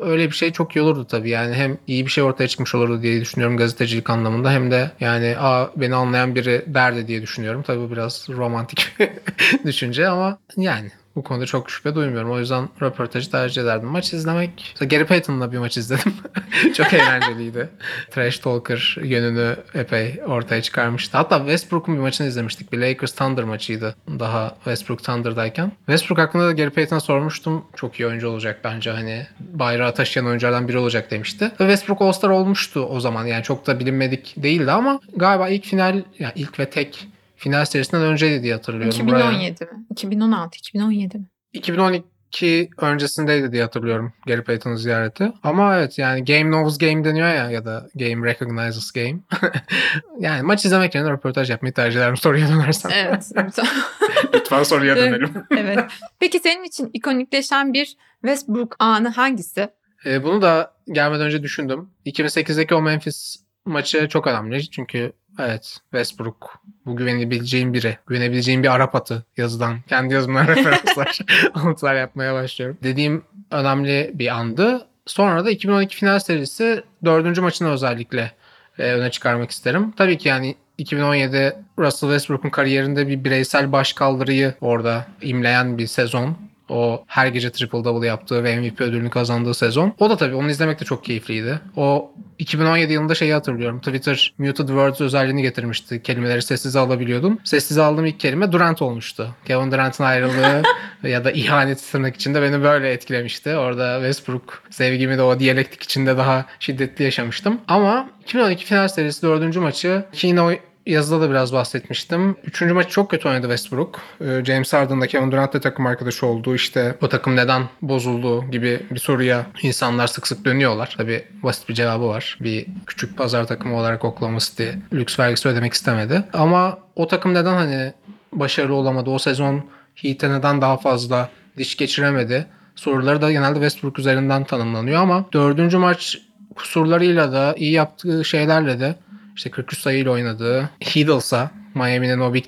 Öyle 0.00 0.26
bir 0.26 0.34
şey 0.34 0.52
çok 0.52 0.76
iyi 0.76 0.80
olurdu 0.80 1.06
tabii 1.10 1.30
yani 1.30 1.54
hem 1.54 1.78
iyi 1.86 2.06
bir 2.06 2.10
şey 2.10 2.24
ortaya 2.24 2.48
çıkmış 2.48 2.74
olurdu 2.74 3.02
diye 3.02 3.20
düşünüyorum 3.20 3.56
gazetecilik 3.56 4.10
anlamında 4.10 4.52
hem 4.52 4.70
de 4.70 4.90
yani 5.00 5.34
aa 5.38 5.66
beni 5.76 5.94
anlayan 5.94 6.34
biri 6.34 6.64
derdi 6.66 7.08
diye 7.08 7.22
düşünüyorum. 7.22 7.62
Tabii 7.62 7.90
biraz 7.90 8.28
romantik 8.28 8.88
düşünce 9.64 10.08
ama 10.08 10.38
yani 10.56 10.90
bu 11.18 11.22
konuda 11.22 11.46
çok 11.46 11.70
şüphe 11.70 11.94
duymuyorum. 11.94 12.30
O 12.30 12.38
yüzden 12.38 12.68
röportajı 12.82 13.30
tercih 13.30 13.62
ederdim. 13.62 13.88
Maç 13.88 14.12
izlemek. 14.12 14.74
Gary 14.80 15.04
Payton'la 15.04 15.52
bir 15.52 15.58
maç 15.58 15.76
izledim. 15.76 16.14
çok 16.74 16.92
eğlenceliydi. 16.92 17.68
Trash 18.10 18.38
Talker 18.38 18.96
yönünü 19.02 19.56
epey 19.74 20.20
ortaya 20.26 20.62
çıkarmıştı. 20.62 21.16
Hatta 21.16 21.38
Westbrook'un 21.38 21.94
bir 21.94 22.00
maçını 22.00 22.26
izlemiştik. 22.26 22.72
Bir 22.72 22.78
Lakers 22.78 23.12
Thunder 23.12 23.44
maçıydı. 23.44 23.96
Daha 24.18 24.54
Westbrook 24.54 25.04
Thunder'dayken. 25.04 25.72
Westbrook 25.86 26.18
hakkında 26.18 26.46
da 26.46 26.52
Gary 26.52 26.70
Payton'a 26.70 27.00
sormuştum. 27.00 27.64
Çok 27.76 28.00
iyi 28.00 28.06
oyuncu 28.06 28.28
olacak 28.28 28.60
bence. 28.64 28.90
Hani 28.90 29.26
bayrağı 29.40 29.94
taşıyan 29.94 30.26
oyunculardan 30.26 30.68
biri 30.68 30.78
olacak 30.78 31.10
demişti. 31.10 31.48
Westbrook 31.48 32.02
All-Star 32.02 32.28
olmuştu 32.28 32.80
o 32.80 33.00
zaman. 33.00 33.26
Yani 33.26 33.42
çok 33.42 33.66
da 33.66 33.80
bilinmedik 33.80 34.34
değildi 34.36 34.70
ama 34.70 35.00
galiba 35.16 35.48
ilk 35.48 35.64
final 35.64 36.02
yani 36.18 36.32
ilk 36.34 36.58
ve 36.58 36.70
tek 36.70 37.08
final 37.38 37.64
serisinden 37.64 38.02
önceydi 38.02 38.42
diye 38.42 38.54
hatırlıyorum. 38.54 39.08
Buraya- 39.08 39.18
2017 39.30 39.64
mi? 39.64 39.86
2016, 39.90 40.58
2017 40.58 41.18
mi? 41.18 41.24
2012 41.52 42.70
öncesindeydi 42.78 43.52
diye 43.52 43.62
hatırlıyorum 43.62 44.12
Gary 44.26 44.40
Payton'un 44.42 44.76
ziyareti. 44.76 45.32
Ama 45.42 45.76
evet 45.76 45.98
yani 45.98 46.24
game 46.24 46.42
knows 46.42 46.78
game 46.78 47.04
deniyor 47.04 47.28
ya 47.28 47.50
ya 47.50 47.64
da 47.64 47.88
game 47.94 48.30
recognizes 48.30 48.92
game. 48.92 49.18
yani 50.20 50.42
maç 50.42 50.64
izlemek 50.64 50.94
yerine 50.94 51.10
röportaj 51.10 51.50
yapmayı 51.50 51.72
tercih 51.74 52.00
ederim 52.00 52.16
soruya 52.16 52.48
dönersen. 52.48 52.90
Evet. 52.94 53.32
Lütfen 54.34 54.62
soruya 54.62 54.96
dönelim. 54.96 55.30
evet. 55.50 55.80
Peki 56.20 56.38
senin 56.38 56.64
için 56.64 56.90
ikonikleşen 56.92 57.72
bir 57.72 57.96
Westbrook 58.20 58.76
anı 58.78 59.08
hangisi? 59.08 59.68
Ee, 60.06 60.22
bunu 60.22 60.42
da 60.42 60.74
gelmeden 60.92 61.26
önce 61.26 61.42
düşündüm. 61.42 61.90
2008'deki 62.06 62.74
o 62.74 62.82
Memphis 62.82 63.36
maçı 63.68 64.08
çok 64.08 64.26
önemli. 64.26 64.70
Çünkü 64.70 65.12
evet 65.38 65.78
Westbrook 65.90 66.62
bu 66.86 66.96
güvenebileceğim 66.96 67.74
biri. 67.74 67.98
Güvenebileceğim 68.06 68.62
bir 68.62 68.74
Arap 68.74 68.94
atı 68.94 69.24
yazıdan. 69.36 69.80
Kendi 69.88 70.14
yazımdan 70.14 70.46
referanslar, 70.48 71.18
anlatılar 71.54 71.94
yapmaya 71.94 72.34
başlıyorum. 72.34 72.78
Dediğim 72.82 73.24
önemli 73.50 74.10
bir 74.14 74.28
andı. 74.28 74.86
Sonra 75.06 75.44
da 75.44 75.50
2012 75.50 75.96
final 75.96 76.18
serisi 76.18 76.82
dördüncü 77.04 77.40
maçını 77.40 77.70
özellikle 77.70 78.32
e, 78.78 78.92
öne 78.92 79.10
çıkarmak 79.10 79.50
isterim. 79.50 79.92
Tabii 79.96 80.18
ki 80.18 80.28
yani 80.28 80.56
2017 80.78 81.56
Russell 81.78 82.08
Westbrook'un 82.08 82.50
kariyerinde 82.50 83.08
bir 83.08 83.24
bireysel 83.24 83.72
başkaldırıyı 83.72 84.54
orada 84.60 85.06
imleyen 85.22 85.78
bir 85.78 85.86
sezon. 85.86 86.36
O 86.68 87.04
her 87.06 87.26
gece 87.26 87.50
triple 87.50 87.84
double 87.84 88.06
yaptığı 88.06 88.44
ve 88.44 88.60
MVP 88.60 88.80
ödülünü 88.80 89.10
kazandığı 89.10 89.54
sezon. 89.54 89.94
O 89.98 90.10
da 90.10 90.16
tabii 90.16 90.34
onu 90.34 90.50
izlemek 90.50 90.80
de 90.80 90.84
çok 90.84 91.04
keyifliydi. 91.04 91.60
O 91.76 92.10
2017 92.38 92.92
yılında 92.92 93.14
şeyi 93.14 93.32
hatırlıyorum. 93.32 93.80
Twitter 93.80 94.34
muted 94.38 94.68
words 94.68 95.00
özelliğini 95.00 95.42
getirmişti. 95.42 96.02
Kelimeleri 96.02 96.42
sessize 96.42 96.78
alabiliyordun. 96.78 97.40
Sessize 97.44 97.82
aldığım 97.82 98.06
ilk 98.06 98.20
kelime 98.20 98.52
Durant 98.52 98.82
olmuştu. 98.82 99.34
Kevin 99.44 99.72
Durant'ın 99.72 100.04
ayrılığı 100.04 100.62
ya 101.02 101.24
da 101.24 101.30
ihaneti 101.30 101.90
tırnak 101.92 102.16
içinde 102.16 102.42
beni 102.42 102.62
böyle 102.62 102.92
etkilemişti. 102.92 103.56
Orada 103.56 103.96
Westbrook 103.96 104.62
sevgimi 104.70 105.18
de 105.18 105.22
o 105.22 105.38
diyalektik 105.38 105.82
içinde 105.82 106.16
daha 106.16 106.46
şiddetli 106.60 107.04
yaşamıştım. 107.04 107.60
Ama 107.68 108.10
2012 108.22 108.64
final 108.64 108.88
serisi 108.88 109.22
dördüncü 109.22 109.60
maçı 109.60 110.04
ki 110.12 110.26
yine 110.26 110.42
o 110.42 110.52
yazıda 110.88 111.20
da 111.20 111.30
biraz 111.30 111.52
bahsetmiştim. 111.52 112.36
Üçüncü 112.44 112.74
maç 112.74 112.88
çok 112.90 113.10
kötü 113.10 113.28
oynadı 113.28 113.42
Westbrook. 113.42 114.00
Ee, 114.20 114.44
James 114.44 114.72
Harden'da 114.72 115.06
Kevin 115.06 115.32
Durant'la 115.32 115.60
takım 115.60 115.86
arkadaşı 115.86 116.26
olduğu 116.26 116.54
işte 116.54 116.96
o 117.02 117.08
takım 117.08 117.36
neden 117.36 117.62
bozuldu 117.82 118.50
gibi 118.50 118.80
bir 118.90 118.98
soruya 118.98 119.46
insanlar 119.62 120.06
sık 120.06 120.26
sık 120.26 120.44
dönüyorlar. 120.44 120.94
Tabii 120.96 121.24
basit 121.42 121.68
bir 121.68 121.74
cevabı 121.74 122.08
var. 122.08 122.38
Bir 122.40 122.66
küçük 122.86 123.16
pazar 123.16 123.46
takımı 123.46 123.76
olarak 123.76 124.04
Oklahoma 124.04 124.38
City 124.38 124.68
lüks 124.92 125.18
vergisi 125.18 125.48
ödemek 125.48 125.72
istemedi. 125.72 126.24
Ama 126.32 126.78
o 126.96 127.06
takım 127.06 127.34
neden 127.34 127.54
hani 127.54 127.92
başarılı 128.32 128.74
olamadı? 128.74 129.10
O 129.10 129.18
sezon 129.18 129.64
Heat'e 129.94 130.30
neden 130.30 130.60
daha 130.60 130.76
fazla 130.76 131.30
diş 131.56 131.76
geçiremedi? 131.76 132.46
Soruları 132.74 133.22
da 133.22 133.32
genelde 133.32 133.54
Westbrook 133.54 133.98
üzerinden 133.98 134.44
tanımlanıyor 134.44 135.02
ama 135.02 135.24
dördüncü 135.32 135.78
maç 135.78 136.18
kusurlarıyla 136.56 137.32
da 137.32 137.54
iyi 137.56 137.72
yaptığı 137.72 138.24
şeylerle 138.24 138.80
de 138.80 138.94
işte 139.38 139.50
43 139.50 139.80
sayıyla 139.80 140.12
oynadığı 140.12 140.70
Heedles'a 140.80 141.50
Miami'nin 141.74 142.20
o 142.20 142.34
Big 142.34 142.44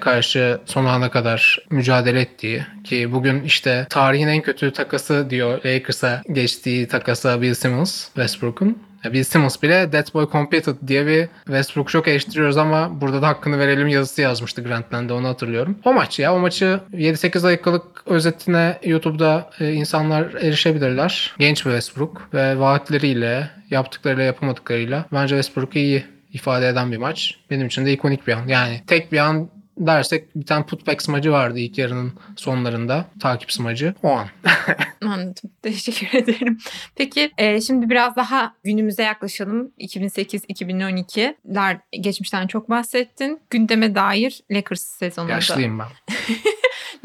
karşı 0.00 0.60
son 0.64 0.84
ana 0.84 1.10
kadar 1.10 1.58
mücadele 1.70 2.20
ettiği 2.20 2.62
ki 2.84 3.12
bugün 3.12 3.42
işte 3.42 3.86
tarihin 3.90 4.28
en 4.28 4.42
kötü 4.42 4.72
takası 4.72 5.30
diyor 5.30 5.64
Lakers'a 5.64 6.22
geçtiği 6.32 6.88
takasa 6.88 7.42
Bill 7.42 7.54
Simmons 7.54 8.04
Westbrook'un. 8.04 8.78
Bill 9.12 9.24
Simmons 9.24 9.62
bile 9.62 9.90
That 9.90 10.14
Boy 10.14 10.28
Competed 10.30 10.76
diye 10.86 11.06
bir 11.06 11.28
Westbrook 11.44 11.88
çok 11.88 12.08
eleştiriyoruz 12.08 12.56
ama 12.56 13.00
burada 13.00 13.22
da 13.22 13.28
hakkını 13.28 13.58
verelim 13.58 13.88
yazısı 13.88 14.22
yazmıştı 14.22 14.62
Grantland'de 14.62 15.12
onu 15.12 15.28
hatırlıyorum. 15.28 15.78
O 15.84 15.92
maç 15.92 16.18
ya 16.18 16.34
o 16.34 16.38
maçı 16.38 16.80
7-8 16.92 17.42
dakikalık 17.42 17.84
özetine 18.06 18.78
YouTube'da 18.84 19.50
e, 19.60 19.72
insanlar 19.72 20.34
erişebilirler. 20.34 21.34
Genç 21.38 21.66
bir 21.66 21.70
Westbrook 21.70 22.28
ve 22.34 22.58
vaatleriyle 22.58 23.50
yaptıklarıyla 23.70 24.24
yapamadıklarıyla 24.24 25.04
bence 25.12 25.34
Westbrook'u 25.42 25.78
iyi 25.78 26.15
ifade 26.36 26.68
eden 26.68 26.92
bir 26.92 26.96
maç. 26.96 27.34
Benim 27.50 27.66
için 27.66 27.86
de 27.86 27.92
ikonik 27.92 28.26
bir 28.26 28.32
an. 28.32 28.48
Yani 28.48 28.82
tek 28.86 29.12
bir 29.12 29.18
an 29.18 29.48
dersek 29.78 30.36
bir 30.36 30.46
tane 30.46 30.66
putback 30.66 31.02
smacı 31.02 31.32
vardı 31.32 31.58
ilk 31.58 31.78
yarının 31.78 32.12
sonlarında. 32.36 33.06
Takip 33.20 33.52
smacı. 33.52 33.94
O 34.02 34.10
an. 34.10 34.26
Anladım. 35.02 35.50
Teşekkür 35.62 36.18
ederim. 36.18 36.58
Peki 36.94 37.30
e, 37.38 37.60
şimdi 37.60 37.90
biraz 37.90 38.16
daha 38.16 38.54
günümüze 38.64 39.02
yaklaşalım. 39.02 39.72
2008-2012'ler 39.78 41.78
geçmişten 42.00 42.46
çok 42.46 42.70
bahsettin. 42.70 43.40
Gündeme 43.50 43.94
dair 43.94 44.40
Lakers 44.50 44.82
sezonunda. 44.82 45.32
Yaşlıyım 45.32 45.78
ben. 45.78 45.88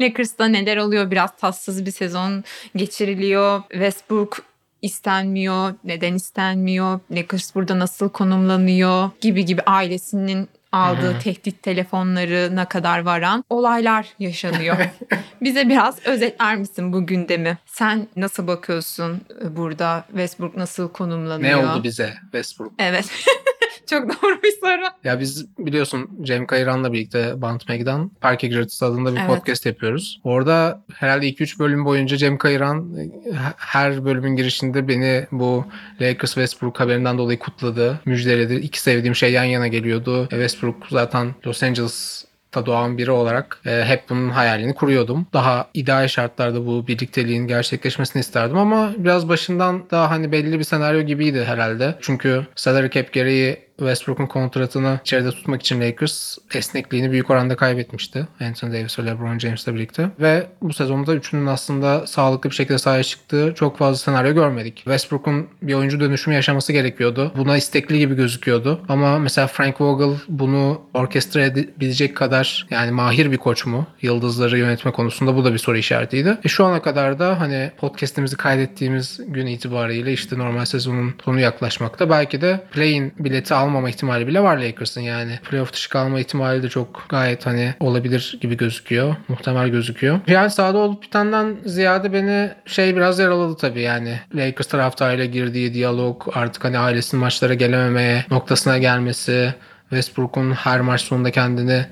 Lakers'ta 0.00 0.48
neler 0.48 0.76
oluyor? 0.76 1.10
Biraz 1.10 1.36
tatsız 1.36 1.86
bir 1.86 1.90
sezon 1.90 2.44
geçiriliyor. 2.76 3.62
Westbrook 3.70 4.51
istenmiyor. 4.82 5.74
Neden 5.84 6.14
istenmiyor? 6.14 7.00
Lakers 7.10 7.54
burada 7.54 7.78
nasıl 7.78 8.08
konumlanıyor? 8.08 9.10
Gibi 9.20 9.44
gibi 9.44 9.62
ailesinin 9.62 10.48
aldığı 10.72 11.18
tehdit 11.18 11.62
telefonlarına 11.62 12.64
kadar 12.68 12.98
varan 12.98 13.44
olaylar 13.50 14.06
yaşanıyor. 14.18 14.76
Bize 15.40 15.68
biraz 15.68 16.06
özetler 16.06 16.56
misin 16.56 16.92
bu 16.92 17.06
gündemi? 17.06 17.58
Sen 17.66 18.08
nasıl 18.16 18.46
bakıyorsun 18.46 19.20
burada? 19.50 20.04
Westbrook 20.08 20.56
nasıl 20.56 20.84
Ne 20.86 20.92
konumlanıyor? 20.92 21.62
oldu 21.74 21.82
bize 21.84 22.14
Westbrook? 22.22 22.72
Evet. 22.78 23.10
Çok 23.90 24.08
doğru 24.08 24.42
bir 24.42 24.52
soru. 24.60 24.82
Ya 25.04 25.20
biz 25.20 25.46
biliyorsun 25.58 26.10
Cem 26.22 26.46
Kayıran'la 26.46 26.92
birlikte 26.92 27.42
Bant 27.42 27.68
Meg'dan 27.68 28.08
Park 28.20 28.44
Egretis 28.44 28.82
adında 28.82 29.12
bir 29.14 29.18
Evet. 29.20 29.28
podcast 29.28 29.66
yapıyoruz. 29.66 30.20
Orada 30.24 30.82
herhalde 30.94 31.28
2-3 31.28 31.58
bölüm 31.58 31.84
boyunca 31.84 32.16
Cem 32.16 32.38
Kayıran 32.38 32.94
e, 32.96 33.10
her 33.56 34.04
bölümün 34.04 34.36
girişinde 34.36 34.88
beni 34.88 35.26
bu 35.32 35.64
Lakers 36.00 36.34
Westbrook 36.34 36.80
haberinden 36.80 37.18
dolayı 37.18 37.38
kutladı, 37.38 38.00
müjdeledi. 38.04 38.54
İki 38.54 38.80
sevdiğim 38.80 39.14
şey 39.14 39.32
yan 39.32 39.44
yana 39.44 39.66
geliyordu. 39.68 40.24
E, 40.24 40.28
Westbrook 40.28 40.76
zaten 40.90 41.34
Los 41.46 41.62
Angeles 41.62 42.24
da 42.54 42.66
doğan 42.66 42.98
biri 42.98 43.10
olarak 43.10 43.58
e, 43.66 43.84
hep 43.84 44.02
bunun 44.10 44.28
hayalini 44.30 44.74
kuruyordum. 44.74 45.26
Daha 45.32 45.68
ideal 45.74 46.08
şartlarda 46.08 46.66
bu 46.66 46.86
birlikteliğin 46.86 47.46
gerçekleşmesini 47.46 48.20
isterdim 48.20 48.58
ama 48.58 48.92
biraz 48.98 49.28
başından 49.28 49.82
daha 49.90 50.10
hani 50.10 50.32
belli 50.32 50.58
bir 50.58 50.64
senaryo 50.64 51.00
gibiydi 51.02 51.44
herhalde. 51.44 51.94
Çünkü 52.00 52.46
salary 52.54 52.90
cap 52.90 53.12
gereği 53.12 53.58
Westbrook'un 53.84 54.26
kontratını 54.26 55.00
içeride 55.00 55.30
tutmak 55.30 55.60
için 55.60 55.80
Lakers 55.80 56.38
esnekliğini 56.54 57.10
büyük 57.12 57.30
oranda 57.30 57.56
kaybetmişti. 57.56 58.26
Anthony 58.40 58.72
Davis 58.72 58.98
ve 58.98 59.06
LeBron 59.06 59.38
James'le 59.38 59.66
birlikte. 59.66 60.10
Ve 60.20 60.46
bu 60.62 60.72
sezonda 60.72 61.14
üçünün 61.14 61.46
aslında 61.46 62.06
sağlıklı 62.06 62.50
bir 62.50 62.54
şekilde 62.54 62.78
sahaya 62.78 63.02
çıktığı 63.02 63.52
çok 63.56 63.78
fazla 63.78 63.98
senaryo 63.98 64.34
görmedik. 64.34 64.76
Westbrook'un 64.76 65.48
bir 65.62 65.74
oyuncu 65.74 66.00
dönüşümü 66.00 66.36
yaşaması 66.36 66.72
gerekiyordu. 66.72 67.32
Buna 67.36 67.56
istekli 67.56 67.98
gibi 67.98 68.14
gözüküyordu. 68.14 68.80
Ama 68.88 69.18
mesela 69.18 69.46
Frank 69.46 69.80
Vogel 69.80 70.16
bunu 70.28 70.82
orkestra 70.94 71.44
edebilecek 71.44 72.16
kadar 72.16 72.66
yani 72.70 72.90
mahir 72.90 73.32
bir 73.32 73.36
koç 73.36 73.66
mu? 73.66 73.86
Yıldızları 74.02 74.58
yönetme 74.58 74.92
konusunda 74.92 75.36
bu 75.36 75.44
da 75.44 75.52
bir 75.52 75.58
soru 75.58 75.76
işaretiydi. 75.76 76.38
E 76.44 76.48
şu 76.48 76.64
ana 76.64 76.82
kadar 76.82 77.18
da 77.18 77.40
hani 77.40 77.70
podcast'imizi 77.78 78.36
kaydettiğimiz 78.36 79.20
gün 79.26 79.46
itibariyle 79.46 80.12
işte 80.12 80.38
normal 80.38 80.64
sezonun 80.64 81.14
sonu 81.24 81.40
yaklaşmakta. 81.40 82.10
Belki 82.10 82.40
de 82.40 82.60
play-in 82.72 83.12
bileti 83.18 83.54
almama 83.72 83.90
ihtimali 83.90 84.26
bile 84.26 84.42
var 84.42 84.56
Lakers'ın 84.56 85.00
yani. 85.00 85.38
Playoff 85.50 85.72
dışı 85.72 85.90
kalma 85.90 86.20
ihtimali 86.20 86.62
de 86.62 86.68
çok 86.68 87.06
gayet 87.08 87.46
hani 87.46 87.74
olabilir 87.80 88.38
gibi 88.40 88.56
gözüküyor. 88.56 89.16
Muhtemel 89.28 89.68
gözüküyor. 89.68 90.20
Yani 90.26 90.50
sahada 90.50 90.78
olup 90.78 91.02
bitenden 91.02 91.56
ziyade 91.64 92.12
beni 92.12 92.50
şey 92.66 92.96
biraz 92.96 93.18
yaraladı 93.18 93.56
tabii 93.56 93.80
yani. 93.80 94.20
Lakers 94.34 94.66
taraftarıyla 94.66 95.24
girdiği 95.24 95.74
diyalog 95.74 96.28
artık 96.34 96.64
hani 96.64 96.78
ailesinin 96.78 97.20
maçlara 97.20 97.54
gelememeye 97.54 98.24
noktasına 98.30 98.78
gelmesi 98.78 99.54
Westbrook'un 99.90 100.52
her 100.52 100.80
maç 100.80 101.00
sonunda 101.00 101.30
kendini 101.30 101.86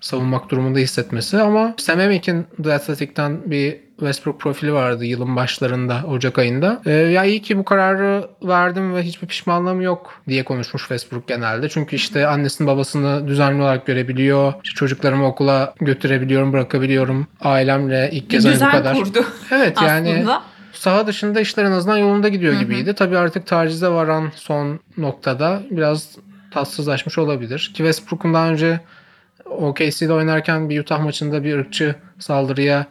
savunmak 0.00 0.50
durumunda 0.50 0.78
hissetmesi 0.78 1.38
ama 1.38 1.74
Sam 1.76 2.00
Amick'in 2.00 2.46
The 2.62 2.74
Athletic'ten 2.74 3.50
bir 3.50 3.76
Westbrook 4.00 4.40
profili 4.40 4.72
vardı 4.72 5.04
yılın 5.04 5.36
başlarında 5.36 6.02
Ocak 6.08 6.38
ayında. 6.38 6.82
Ee, 6.86 6.90
ya 6.90 7.24
iyi 7.24 7.42
ki 7.42 7.58
bu 7.58 7.64
kararı 7.64 8.28
verdim 8.42 8.94
ve 8.94 9.02
hiçbir 9.02 9.28
pişmanlığım 9.28 9.80
yok 9.80 10.22
diye 10.28 10.44
konuşmuş 10.44 10.82
Westbrook 10.82 11.28
genelde. 11.28 11.68
Çünkü 11.68 11.96
işte 11.96 12.26
annesini 12.26 12.66
babasını 12.66 13.28
düzenli 13.28 13.62
olarak 13.62 13.86
görebiliyor. 13.86 14.52
İşte 14.64 14.74
çocuklarımı 14.74 15.26
okula 15.26 15.74
götürebiliyorum, 15.80 16.52
bırakabiliyorum. 16.52 17.26
Ailemle 17.40 18.10
ilk 18.12 18.30
kez 18.30 18.44
hani 18.44 18.56
bu 18.60 18.70
kadar. 18.70 18.94
kurdu 18.94 19.24
Evet 19.50 19.82
yani 19.82 20.24
saha 20.72 21.06
dışında 21.06 21.40
işler 21.40 21.64
en 21.64 21.72
azından 21.72 21.96
yolunda 21.96 22.28
gidiyor 22.28 22.54
gibiydi. 22.54 22.94
Tabii 22.94 23.18
artık 23.18 23.46
tacize 23.46 23.88
varan 23.88 24.32
son 24.34 24.80
noktada 24.96 25.62
biraz 25.70 26.16
tatsızlaşmış 26.50 27.18
olabilir. 27.18 27.58
Ki 27.58 27.76
Westbrook'un 27.76 28.34
daha 28.34 28.48
önce 28.48 28.80
OKC'de 29.50 30.12
oynarken 30.12 30.70
bir 30.70 30.80
Utah 30.80 31.00
maçında 31.00 31.44
bir 31.44 31.58
ırkçı 31.58 31.94
saldırıya 32.18 32.86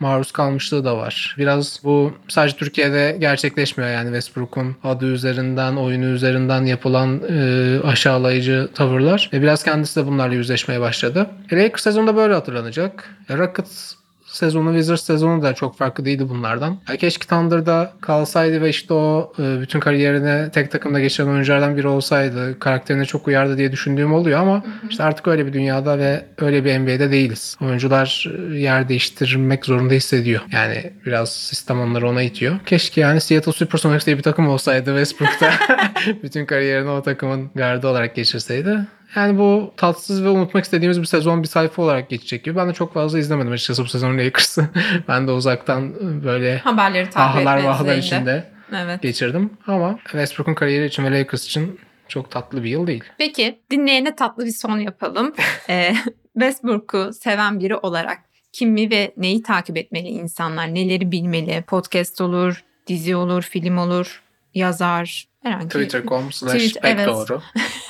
maruz 0.00 0.32
kalmışlığı 0.32 0.84
da 0.84 0.96
var. 0.96 1.34
Biraz 1.38 1.80
bu 1.84 2.12
sadece 2.28 2.56
Türkiye'de 2.56 3.16
gerçekleşmiyor 3.20 3.90
yani 3.90 4.06
Westbrook'un 4.06 4.76
adı 4.84 5.06
üzerinden, 5.06 5.76
oyunu 5.76 6.04
üzerinden 6.04 6.62
yapılan 6.62 7.20
e, 7.28 7.80
aşağılayıcı 7.84 8.68
tavırlar. 8.74 9.30
E, 9.32 9.42
biraz 9.42 9.64
kendisi 9.64 10.00
de 10.00 10.06
bunlarla 10.06 10.34
yüzleşmeye 10.34 10.80
başladı. 10.80 11.26
Lakers 11.52 11.82
sezonda 11.82 12.16
böyle 12.16 12.34
hatırlanacak. 12.34 13.10
Rockets 13.30 13.94
sezonu, 14.36 14.68
Wizards 14.70 15.02
sezonu 15.02 15.42
da 15.42 15.54
çok 15.54 15.76
farklı 15.78 16.04
değildi 16.04 16.28
bunlardan. 16.28 16.78
Ya 16.88 16.96
keşke 16.96 17.26
Thunder'da 17.26 17.92
kalsaydı 18.00 18.62
ve 18.62 18.68
işte 18.68 18.94
o 18.94 19.32
e, 19.38 19.60
bütün 19.60 19.80
kariyerini 19.80 20.50
tek 20.50 20.70
takımda 20.70 21.00
geçiren 21.00 21.28
oyunculardan 21.28 21.76
biri 21.76 21.88
olsaydı. 21.88 22.58
Karakterine 22.58 23.04
çok 23.04 23.28
uyardı 23.28 23.58
diye 23.58 23.72
düşündüğüm 23.72 24.12
oluyor 24.12 24.40
ama 24.40 24.64
işte 24.90 25.02
artık 25.02 25.28
öyle 25.28 25.46
bir 25.46 25.52
dünyada 25.52 25.98
ve 25.98 26.24
öyle 26.38 26.64
bir 26.64 26.78
NBA'de 26.78 27.10
değiliz. 27.10 27.56
Oyuncular 27.60 28.26
e, 28.50 28.58
yer 28.58 28.88
değiştirmek 28.88 29.64
zorunda 29.66 29.94
hissediyor. 29.94 30.40
Yani 30.52 30.92
biraz 31.06 31.32
sistem 31.32 31.80
onları 31.80 32.08
ona 32.08 32.22
itiyor. 32.22 32.58
Keşke 32.66 33.00
yani 33.00 33.20
Seattle 33.20 33.52
Supersonics 33.52 34.06
diye 34.06 34.18
bir 34.18 34.22
takım 34.22 34.48
olsaydı 34.48 34.86
Westbrook'ta 34.86 35.52
bütün 36.22 36.46
kariyerini 36.46 36.90
o 36.90 37.02
takımın 37.02 37.50
gardı 37.54 37.88
olarak 37.88 38.14
geçirseydi. 38.14 38.78
Yani 39.16 39.38
bu 39.38 39.74
tatsız 39.76 40.24
ve 40.24 40.28
unutmak 40.28 40.64
istediğimiz 40.64 41.00
bir 41.00 41.06
sezon 41.06 41.42
bir 41.42 41.48
sayfa 41.48 41.82
olarak 41.82 42.10
geçecek 42.10 42.44
gibi. 42.44 42.56
Ben 42.56 42.68
de 42.68 42.72
çok 42.72 42.94
fazla 42.94 43.18
izlemedim 43.18 43.52
açıkçası 43.52 43.84
bu 43.84 43.88
sezon 43.88 44.18
Lakers'ı. 44.18 44.68
ben 45.08 45.26
de 45.28 45.30
uzaktan 45.30 45.94
böyle 46.24 46.58
Haberleri 46.58 47.10
takip 47.10 47.40
etme 47.40 47.72
düzeyinde. 47.80 47.98
içinde 47.98 48.50
Evet. 48.76 49.02
geçirdim. 49.02 49.50
Ama 49.66 49.98
Westbrook'un 50.02 50.54
kariyeri 50.54 50.86
için 50.86 51.04
ve 51.04 51.18
Lakers 51.18 51.44
için 51.46 51.80
çok 52.08 52.30
tatlı 52.30 52.64
bir 52.64 52.68
yıl 52.70 52.86
değil. 52.86 53.04
Peki 53.18 53.58
dinleyene 53.70 54.16
tatlı 54.16 54.44
bir 54.44 54.50
son 54.50 54.78
yapalım. 54.78 55.34
Ee, 55.70 55.94
Westbrook'u 56.32 57.12
seven 57.12 57.60
biri 57.60 57.76
olarak 57.76 58.18
kimi 58.52 58.90
ve 58.90 59.14
neyi 59.16 59.42
takip 59.42 59.76
etmeli 59.76 60.08
insanlar? 60.08 60.74
Neleri 60.74 61.12
bilmeli? 61.12 61.62
Podcast 61.66 62.20
olur, 62.20 62.64
dizi 62.86 63.16
olur, 63.16 63.42
film 63.42 63.78
olur, 63.78 64.22
yazar, 64.54 65.24
herhangi 65.44 65.68
Twitter.com 65.68 66.32
slash 66.32 66.52
Twitter, 66.62 66.80
evet. 66.96 67.06
doğru. 67.08 67.42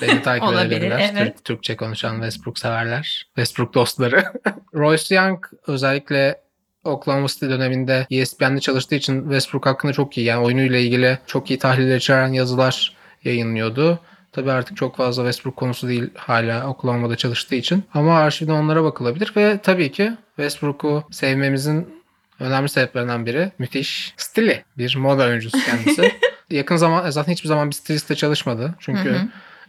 Beni 0.02 0.22
takip 0.22 0.48
Olabilir, 0.48 0.76
edebilirler. 0.76 1.10
evet. 1.12 1.34
Türk- 1.34 1.44
Türkçe 1.44 1.76
konuşan 1.76 2.14
Westbrook 2.14 2.58
severler. 2.58 3.26
Westbrook 3.26 3.74
dostları. 3.74 4.24
Royce 4.74 5.14
Young 5.14 5.44
özellikle 5.66 6.40
Oklahoma 6.84 7.26
City 7.28 7.46
döneminde 7.46 8.06
ESPN'de 8.10 8.60
çalıştığı 8.60 8.94
için 8.94 9.22
Westbrook 9.22 9.66
hakkında 9.66 9.92
çok 9.92 10.18
iyi. 10.18 10.26
Yani 10.26 10.44
oyunuyla 10.44 10.78
ilgili 10.78 11.18
çok 11.26 11.50
iyi 11.50 11.58
tahliller 11.58 11.96
içeren 11.96 12.32
yazılar 12.32 12.96
yayınlıyordu. 13.24 13.98
Tabii 14.32 14.52
artık 14.52 14.76
çok 14.76 14.96
fazla 14.96 15.22
Westbrook 15.22 15.56
konusu 15.56 15.88
değil 15.88 16.10
hala 16.16 16.66
Oklahoma'da 16.68 17.16
çalıştığı 17.16 17.54
için. 17.54 17.84
Ama 17.94 18.18
arşivden 18.18 18.52
onlara 18.52 18.84
bakılabilir 18.84 19.32
ve 19.36 19.58
tabii 19.62 19.92
ki 19.92 20.12
Westbrook'u 20.36 21.04
sevmemizin 21.10 22.03
önemli 22.40 22.68
sebeplerinden 22.68 23.27
biri 23.27 23.53
müthiş 23.59 24.14
stili. 24.16 24.64
Bir 24.79 24.97
moda 24.97 25.25
oyuncusu 25.25 25.59
kendisi. 25.66 26.12
Yakın 26.51 26.77
zaman 26.77 27.11
zaten 27.11 27.33
hiçbir 27.33 27.49
zaman 27.49 27.70
bir 27.70 27.75
stilistle 27.75 28.14
çalışmadı. 28.14 28.75
Çünkü 28.79 29.11
Hı 29.11 29.14
hı. 29.14 29.16
e, 29.18 29.25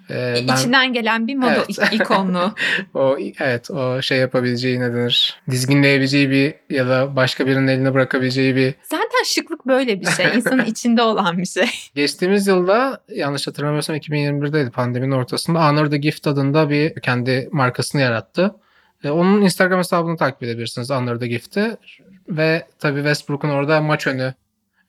E, 0.09 0.45
ben 0.47 0.55
İçinden 0.55 0.93
gelen 0.93 1.27
bir 1.27 1.35
moda 1.35 1.55
Evet. 1.55 1.69
ik- 1.69 1.95
ikonluğu. 1.95 2.53
o 2.93 3.17
evet 3.39 3.71
o 3.71 4.01
şey 4.01 4.17
yapabileceği 4.17 4.79
ne 4.79 4.93
denir? 4.93 5.37
Dizginleyebileceği 5.51 6.29
bir 6.29 6.75
ya 6.75 6.87
da 6.87 7.15
başka 7.15 7.47
birinin 7.47 7.67
eline 7.67 7.93
bırakabileceği 7.93 8.55
bir 8.55 8.73
Zaten 8.83 9.23
şıklık 9.25 9.65
böyle 9.67 10.01
bir 10.01 10.05
şey. 10.05 10.25
İnsanın 10.35 10.65
içinde 10.65 11.01
olan 11.01 11.37
bir 11.37 11.45
şey. 11.45 11.69
Geçtiğimiz 11.95 12.47
yılda 12.47 13.01
yanlış 13.09 13.47
hatırlamıyorsam 13.47 13.95
2021'deydi 13.95 14.71
pandeminin 14.71 15.11
ortasında 15.11 15.67
Honor 15.69 15.89
the 15.89 15.97
Gift 15.97 16.27
adında 16.27 16.69
bir 16.69 17.01
kendi 17.01 17.49
markasını 17.51 18.01
yarattı. 18.01 18.55
E, 19.03 19.09
onun 19.09 19.41
Instagram 19.41 19.79
hesabını 19.79 20.17
takip 20.17 20.43
edebilirsiniz 20.43 20.89
Honor 20.89 21.19
the 21.19 21.27
Gift'i. 21.27 21.77
Ve 22.27 22.67
tabii 22.79 22.99
Westbrook'un 22.99 23.49
orada 23.49 23.81
maç 23.81 24.07
önü 24.07 24.33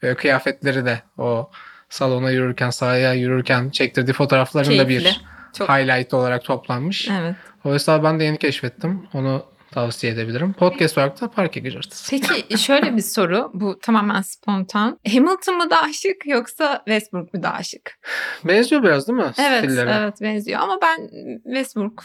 e, 0.03 0.15
kıyafetleri 0.15 0.85
de 0.85 1.03
o 1.19 1.51
salona 1.89 2.31
yürürken 2.31 2.71
sahaya 2.71 3.15
yürürken 3.15 3.71
çektirdiği 3.71 4.15
fotoğrafların 4.15 4.79
da 4.79 4.89
bir. 4.89 5.21
Çok- 5.59 5.69
highlight 5.69 6.15
olarak 6.15 6.45
toplanmış. 6.45 7.09
Evet. 7.21 7.35
O 7.65 7.73
hesabı 7.75 8.05
ben 8.05 8.21
de 8.21 8.25
yeni 8.25 8.39
keşfettim. 8.39 9.09
Onu 9.15 9.45
tavsiye 9.71 10.13
edebilirim. 10.13 10.53
Podcast 10.53 10.99
olarak 10.99 11.21
da 11.21 11.31
Parke 11.31 11.61
Gıcırtısı. 11.61 12.11
Peki 12.11 12.59
şöyle 12.59 12.97
bir 12.97 13.03
soru. 13.03 13.51
Bu 13.55 13.79
tamamen 13.79 14.23
spontan. 14.23 14.99
Hamilton 15.13 15.57
mı 15.57 15.71
daha 15.71 15.93
şık 15.93 16.27
yoksa 16.27 16.83
Westbrook 16.87 17.35
mu 17.35 17.43
daha 17.43 17.63
şık? 17.63 17.99
Benziyor 18.45 18.83
biraz 18.83 19.09
değil 19.09 19.19
mi? 19.19 19.33
Evet, 19.39 19.65
stilleri? 19.65 19.91
evet 19.91 20.21
benziyor 20.21 20.61
ama 20.61 20.79
ben 20.83 21.11
Westbrook 21.45 22.05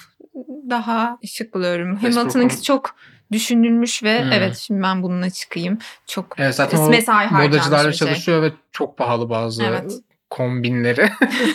daha 0.70 1.18
şık 1.26 1.54
buluyorum. 1.54 1.96
Hamilton'ınkisi 1.96 2.64
çok 2.64 2.96
düşünülmüş 3.32 4.04
ve 4.04 4.24
Hmm. 4.24 4.32
evet 4.32 4.58
şimdi 4.58 4.84
ben 4.84 5.04
bununla 5.04 5.30
çıkayım. 5.30 5.78
Çok 6.08 6.36
Evet 6.38 6.56
zaten 6.56 6.90
mesai 6.90 7.28
modacılarla 7.32 7.92
şey. 7.92 8.08
çalışıyor 8.08 8.42
ve 8.42 8.52
çok 8.72 8.98
pahalı 8.98 9.30
bazı 9.30 9.64
Evet. 9.64 9.92
kombinleri. 10.30 11.10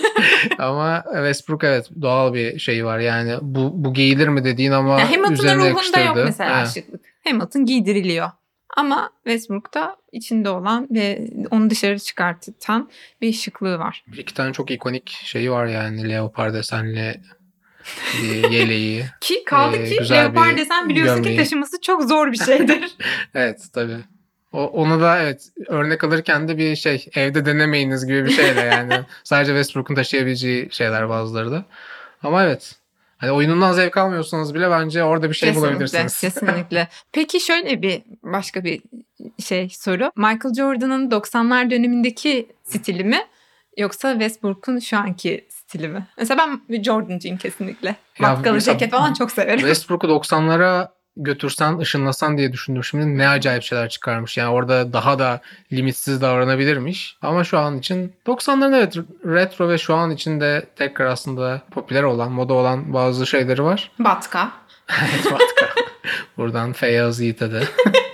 ama 0.58 1.04
Westbrook 1.14 1.64
evet 1.64 1.90
doğal 2.02 2.34
bir 2.34 2.58
şey 2.58 2.84
var 2.84 2.98
yani 2.98 3.34
bu, 3.42 3.70
bu 3.74 3.94
giyilir 3.94 4.28
mi 4.28 4.44
dediğin 4.44 4.72
ama 4.72 5.00
Yani 5.00 5.16
Hamilton'ın 5.16 5.54
ruhunda 5.54 5.66
yakıştırdı. 5.66 6.04
yok 6.06 6.16
mesela 6.24 6.58
Evet. 6.60 6.70
şıklık. 6.74 7.00
Hamilton 7.24 7.64
giydiriliyor. 7.64 8.30
Ama 8.76 9.10
Westbrook'ta 9.24 9.96
içinde 10.12 10.50
olan 10.50 10.88
ve 10.90 11.28
onu 11.50 11.70
dışarı 11.70 11.98
çıkartan 11.98 12.90
bir 13.20 13.32
şıklığı 13.32 13.78
var. 13.78 14.04
Bir 14.06 14.18
iki 14.18 14.34
tane 14.34 14.52
çok 14.52 14.70
ikonik 14.70 15.10
şeyi 15.10 15.50
var 15.50 15.66
yani 15.66 16.08
leopar 16.08 16.54
desenli 16.54 17.20
bir 18.22 18.50
yeleği. 18.50 19.04
Ki 19.20 19.44
kaldı 19.44 19.76
Ee, 19.76 19.84
ki 19.84 20.10
leopar 20.10 20.56
desen 20.56 20.88
biliyorsun 20.88 21.16
gömleği. 21.16 21.36
ki 21.36 21.42
taşıması 21.42 21.80
çok 21.80 22.04
zor 22.04 22.32
bir 22.32 22.38
şeydir. 22.38 22.96
evet 23.34 23.60
tabii. 23.72 23.98
O, 24.52 24.64
onu 24.64 25.00
da 25.00 25.18
evet 25.22 25.48
örnek 25.66 26.04
alırken 26.04 26.48
de 26.48 26.58
bir 26.58 26.76
şey 26.76 27.06
evde 27.14 27.46
denemeyiniz 27.46 28.06
gibi 28.06 28.24
bir 28.24 28.30
şeyle 28.30 28.60
yani. 28.60 28.92
Sadece 29.24 29.50
Westbrook'un 29.50 29.94
taşıyabileceği 29.94 30.68
şeyler 30.70 31.08
bazıları 31.08 31.50
da. 31.50 31.64
Ama 32.22 32.44
evet. 32.44 32.76
Hani 33.18 33.30
oyunundan 33.30 33.72
zevk 33.72 33.96
almıyorsanız 33.96 34.54
bile 34.54 34.70
bence 34.70 35.04
orada 35.04 35.28
bir 35.30 35.34
şey 35.34 35.48
kesinlikle, 35.48 35.70
bulabilirsiniz. 35.70 36.20
kesinlikle. 36.20 36.88
Peki 37.12 37.40
şöyle 37.40 37.82
bir 37.82 38.02
başka 38.22 38.64
bir 38.64 38.82
şey 39.44 39.68
soru. 39.70 40.10
Michael 40.16 40.54
Jordan'ın 40.56 41.10
90'lar 41.10 41.70
dönemindeki 41.70 42.46
stili 42.64 43.04
mi 43.04 43.18
yoksa 43.76 44.12
Westbrook'un 44.12 44.78
şu 44.78 44.96
anki 44.96 45.46
stili 45.66 45.88
mi? 45.88 46.06
Mesela 46.18 46.46
ben 46.68 46.82
Jordan'cıyım 46.82 47.36
kesinlikle. 47.38 47.96
Vatkalı 48.20 48.60
ceket 48.60 48.90
falan 48.90 49.14
çok 49.14 49.30
severim. 49.30 49.58
Westbrook'u 49.58 50.06
90'lara 50.06 50.88
götürsen, 51.16 51.78
ışınlasan 51.78 52.38
diye 52.38 52.52
düşündüm 52.52 52.84
şimdi. 52.84 53.18
Ne 53.18 53.28
acayip 53.28 53.62
şeyler 53.62 53.88
çıkarmış. 53.88 54.36
Yani 54.36 54.50
orada 54.50 54.92
daha 54.92 55.18
da 55.18 55.40
limitsiz 55.72 56.20
davranabilirmiş. 56.20 57.16
Ama 57.22 57.44
şu 57.44 57.58
an 57.58 57.78
için 57.78 58.12
90'ların 58.26 58.76
evet 58.76 58.96
retro 59.26 59.68
ve 59.68 59.78
şu 59.78 59.94
an 59.94 60.10
için 60.10 60.40
de 60.40 60.66
tekrar 60.76 61.06
aslında 61.06 61.62
popüler 61.70 62.02
olan, 62.02 62.32
moda 62.32 62.54
olan 62.54 62.92
bazı 62.92 63.26
şeyleri 63.26 63.62
var. 63.64 63.90
Batka. 63.98 64.50
Evet 65.02 65.32
Vatka. 65.32 65.66
Buradan 66.36 66.72
Feyyaz 66.72 67.20
Yiğit'e 67.20 67.52
de. 67.52 67.62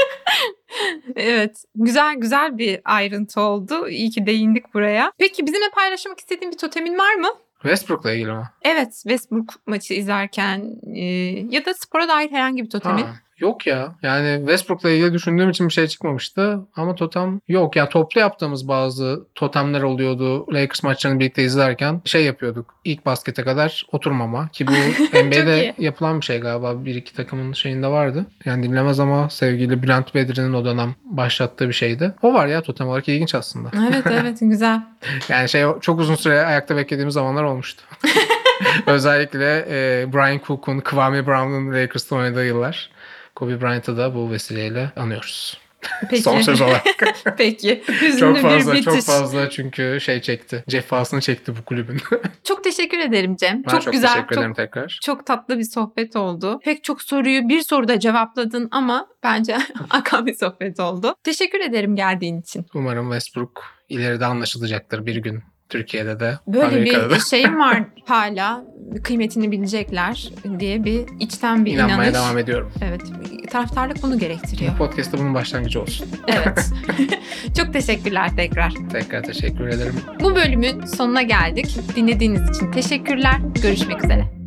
Evet. 1.16 1.64
Güzel 1.74 2.14
güzel 2.14 2.58
bir 2.58 2.80
ayrıntı 2.84 3.40
oldu. 3.40 3.88
İyi 3.88 4.10
ki 4.10 4.26
değindik 4.26 4.74
buraya. 4.74 5.12
Peki 5.18 5.46
bizimle 5.46 5.70
paylaşmak 5.74 6.20
istediğin 6.20 6.52
bir 6.52 6.58
totemin 6.58 6.98
var 6.98 7.14
mı? 7.14 7.28
Westbrook'la 7.62 8.12
ilgili 8.12 8.32
mi? 8.32 8.44
Evet. 8.62 8.92
Westbrook 8.92 9.54
maçı 9.66 9.94
izlerken 9.94 10.74
e, 10.94 11.02
ya 11.50 11.64
da 11.64 11.74
spora 11.74 12.08
dair 12.08 12.30
herhangi 12.30 12.64
bir 12.64 12.70
totemin. 12.70 13.02
Ha, 13.02 13.14
yok 13.42 13.66
ya. 13.66 13.94
Yani 14.02 14.38
Westbrook'la 14.38 14.90
ilgili 14.90 15.12
düşündüğüm 15.12 15.50
için 15.50 15.68
bir 15.68 15.72
şey 15.72 15.86
çıkmamıştı. 15.86 16.60
Ama 16.76 16.94
totem 16.94 17.40
yok. 17.48 17.76
Ya 17.76 17.88
toplu 17.88 18.20
yaptığımız 18.20 18.68
bazı 18.68 19.26
totemler 19.34 19.82
oluyordu. 19.82 20.46
Lakers 20.54 20.82
maçlarını 20.82 21.20
birlikte 21.20 21.42
izlerken 21.42 22.02
şey 22.04 22.24
yapıyorduk. 22.24 22.74
İlk 22.84 23.06
baskete 23.06 23.42
kadar 23.42 23.86
oturmama. 23.92 24.48
Ki 24.48 24.66
bu 24.66 24.72
NBA'de 25.24 25.74
yapılan 25.78 26.20
bir 26.20 26.24
şey 26.24 26.40
galiba. 26.40 26.84
Bir 26.84 26.94
iki 26.94 27.14
takımın 27.14 27.52
şeyinde 27.52 27.86
vardı. 27.86 28.26
Yani 28.44 28.62
dinlemez 28.62 29.00
ama 29.00 29.30
sevgili 29.30 29.82
Bülent 29.82 30.14
Bedri'nin 30.14 30.52
o 30.52 30.64
dönem 30.64 30.94
başlattığı 31.04 31.68
bir 31.68 31.72
şeydi. 31.72 32.14
O 32.22 32.34
var 32.34 32.46
ya 32.46 32.62
totem 32.62 32.88
olarak 32.88 33.08
ilginç 33.08 33.34
aslında. 33.34 33.70
Evet 33.88 34.06
evet 34.20 34.38
güzel. 34.40 34.80
Yani 35.28 35.48
şey 35.48 35.64
çok 35.80 36.00
uzun 36.00 36.14
süre 36.14 36.46
ayakta 36.46 36.76
beklediğimiz 36.76 37.14
zamanlar 37.14 37.42
olmuştu. 37.42 37.82
Özellikle 38.86 39.66
e, 39.70 40.06
Brian 40.12 40.40
Cook'un, 40.46 40.80
Kwame 40.80 41.26
Brown'un 41.26 41.72
Lakers'ta 41.72 42.16
oynadığı 42.16 42.46
yıllar. 42.46 42.90
Kobe 43.42 43.60
Bryant'ı 43.60 43.96
da 43.96 44.14
bu 44.14 44.30
vesileyle 44.30 44.90
anıyoruz. 44.96 45.58
Peki. 46.10 46.22
Son 46.22 46.40
söz 46.40 46.60
olarak. 46.60 46.84
Peki. 47.38 47.82
Hüzünlü 47.88 48.18
çok 48.18 48.36
bir 48.36 48.42
fazla 48.42 48.72
bitiş. 48.72 48.84
çok 48.84 49.02
fazla 49.02 49.50
çünkü 49.50 49.98
şey 50.00 50.20
çekti. 50.20 50.64
Cefasını 50.68 51.20
çekti 51.20 51.56
bu 51.56 51.64
kulübün. 51.64 52.00
Çok 52.44 52.64
teşekkür 52.64 52.98
ederim 52.98 53.36
Cem. 53.36 53.62
ben 53.66 53.70
çok, 53.70 53.82
çok, 53.82 53.92
güzel. 53.92 54.08
teşekkür 54.08 54.34
çok 54.34 54.38
ederim 54.38 54.54
tekrar. 54.54 54.98
çok 55.02 55.26
tatlı 55.26 55.58
bir 55.58 55.64
sohbet 55.64 56.16
oldu. 56.16 56.60
Pek 56.64 56.84
çok 56.84 57.02
soruyu 57.02 57.48
bir 57.48 57.60
soruda 57.62 58.00
cevapladın 58.00 58.68
ama 58.70 59.06
bence 59.22 59.58
akan 59.90 60.26
bir 60.26 60.34
sohbet 60.34 60.80
oldu. 60.80 61.14
Teşekkür 61.24 61.60
ederim 61.60 61.96
geldiğin 61.96 62.40
için. 62.40 62.66
Umarım 62.74 63.04
Westbrook 63.04 63.64
ileride 63.88 64.26
anlaşılacaktır 64.26 65.06
bir 65.06 65.16
gün. 65.16 65.42
Türkiye'de 65.72 66.20
de, 66.20 66.38
Böyle 66.46 66.64
Amerika'da 66.66 67.10
da. 67.10 67.14
bir 67.14 67.20
şeyim 67.30 67.60
var 67.60 67.82
hala 68.06 68.64
kıymetini 69.04 69.50
bilecekler 69.50 70.28
diye 70.58 70.84
bir 70.84 71.04
içten 71.20 71.64
bir 71.64 71.72
İnanmaya 71.72 71.94
inanış. 72.10 72.14
devam 72.14 72.38
ediyorum. 72.38 72.72
Evet. 72.82 73.02
Taraftarlık 73.50 74.02
bunu 74.02 74.18
gerektiriyor. 74.18 74.72
Bu 74.72 74.76
podcast'ta 74.76 75.18
bunun 75.18 75.34
başlangıcı 75.34 75.82
olsun. 75.82 76.08
Evet. 76.28 76.70
Çok 77.56 77.72
teşekkürler 77.72 78.36
tekrar. 78.36 78.72
Tekrar 78.92 79.22
teşekkür 79.22 79.68
ederim. 79.68 79.94
Bu 80.20 80.36
bölümün 80.36 80.84
sonuna 80.84 81.22
geldik. 81.22 81.76
Dinlediğiniz 81.96 82.56
için 82.56 82.70
teşekkürler. 82.72 83.36
Görüşmek 83.62 84.04
üzere. 84.04 84.41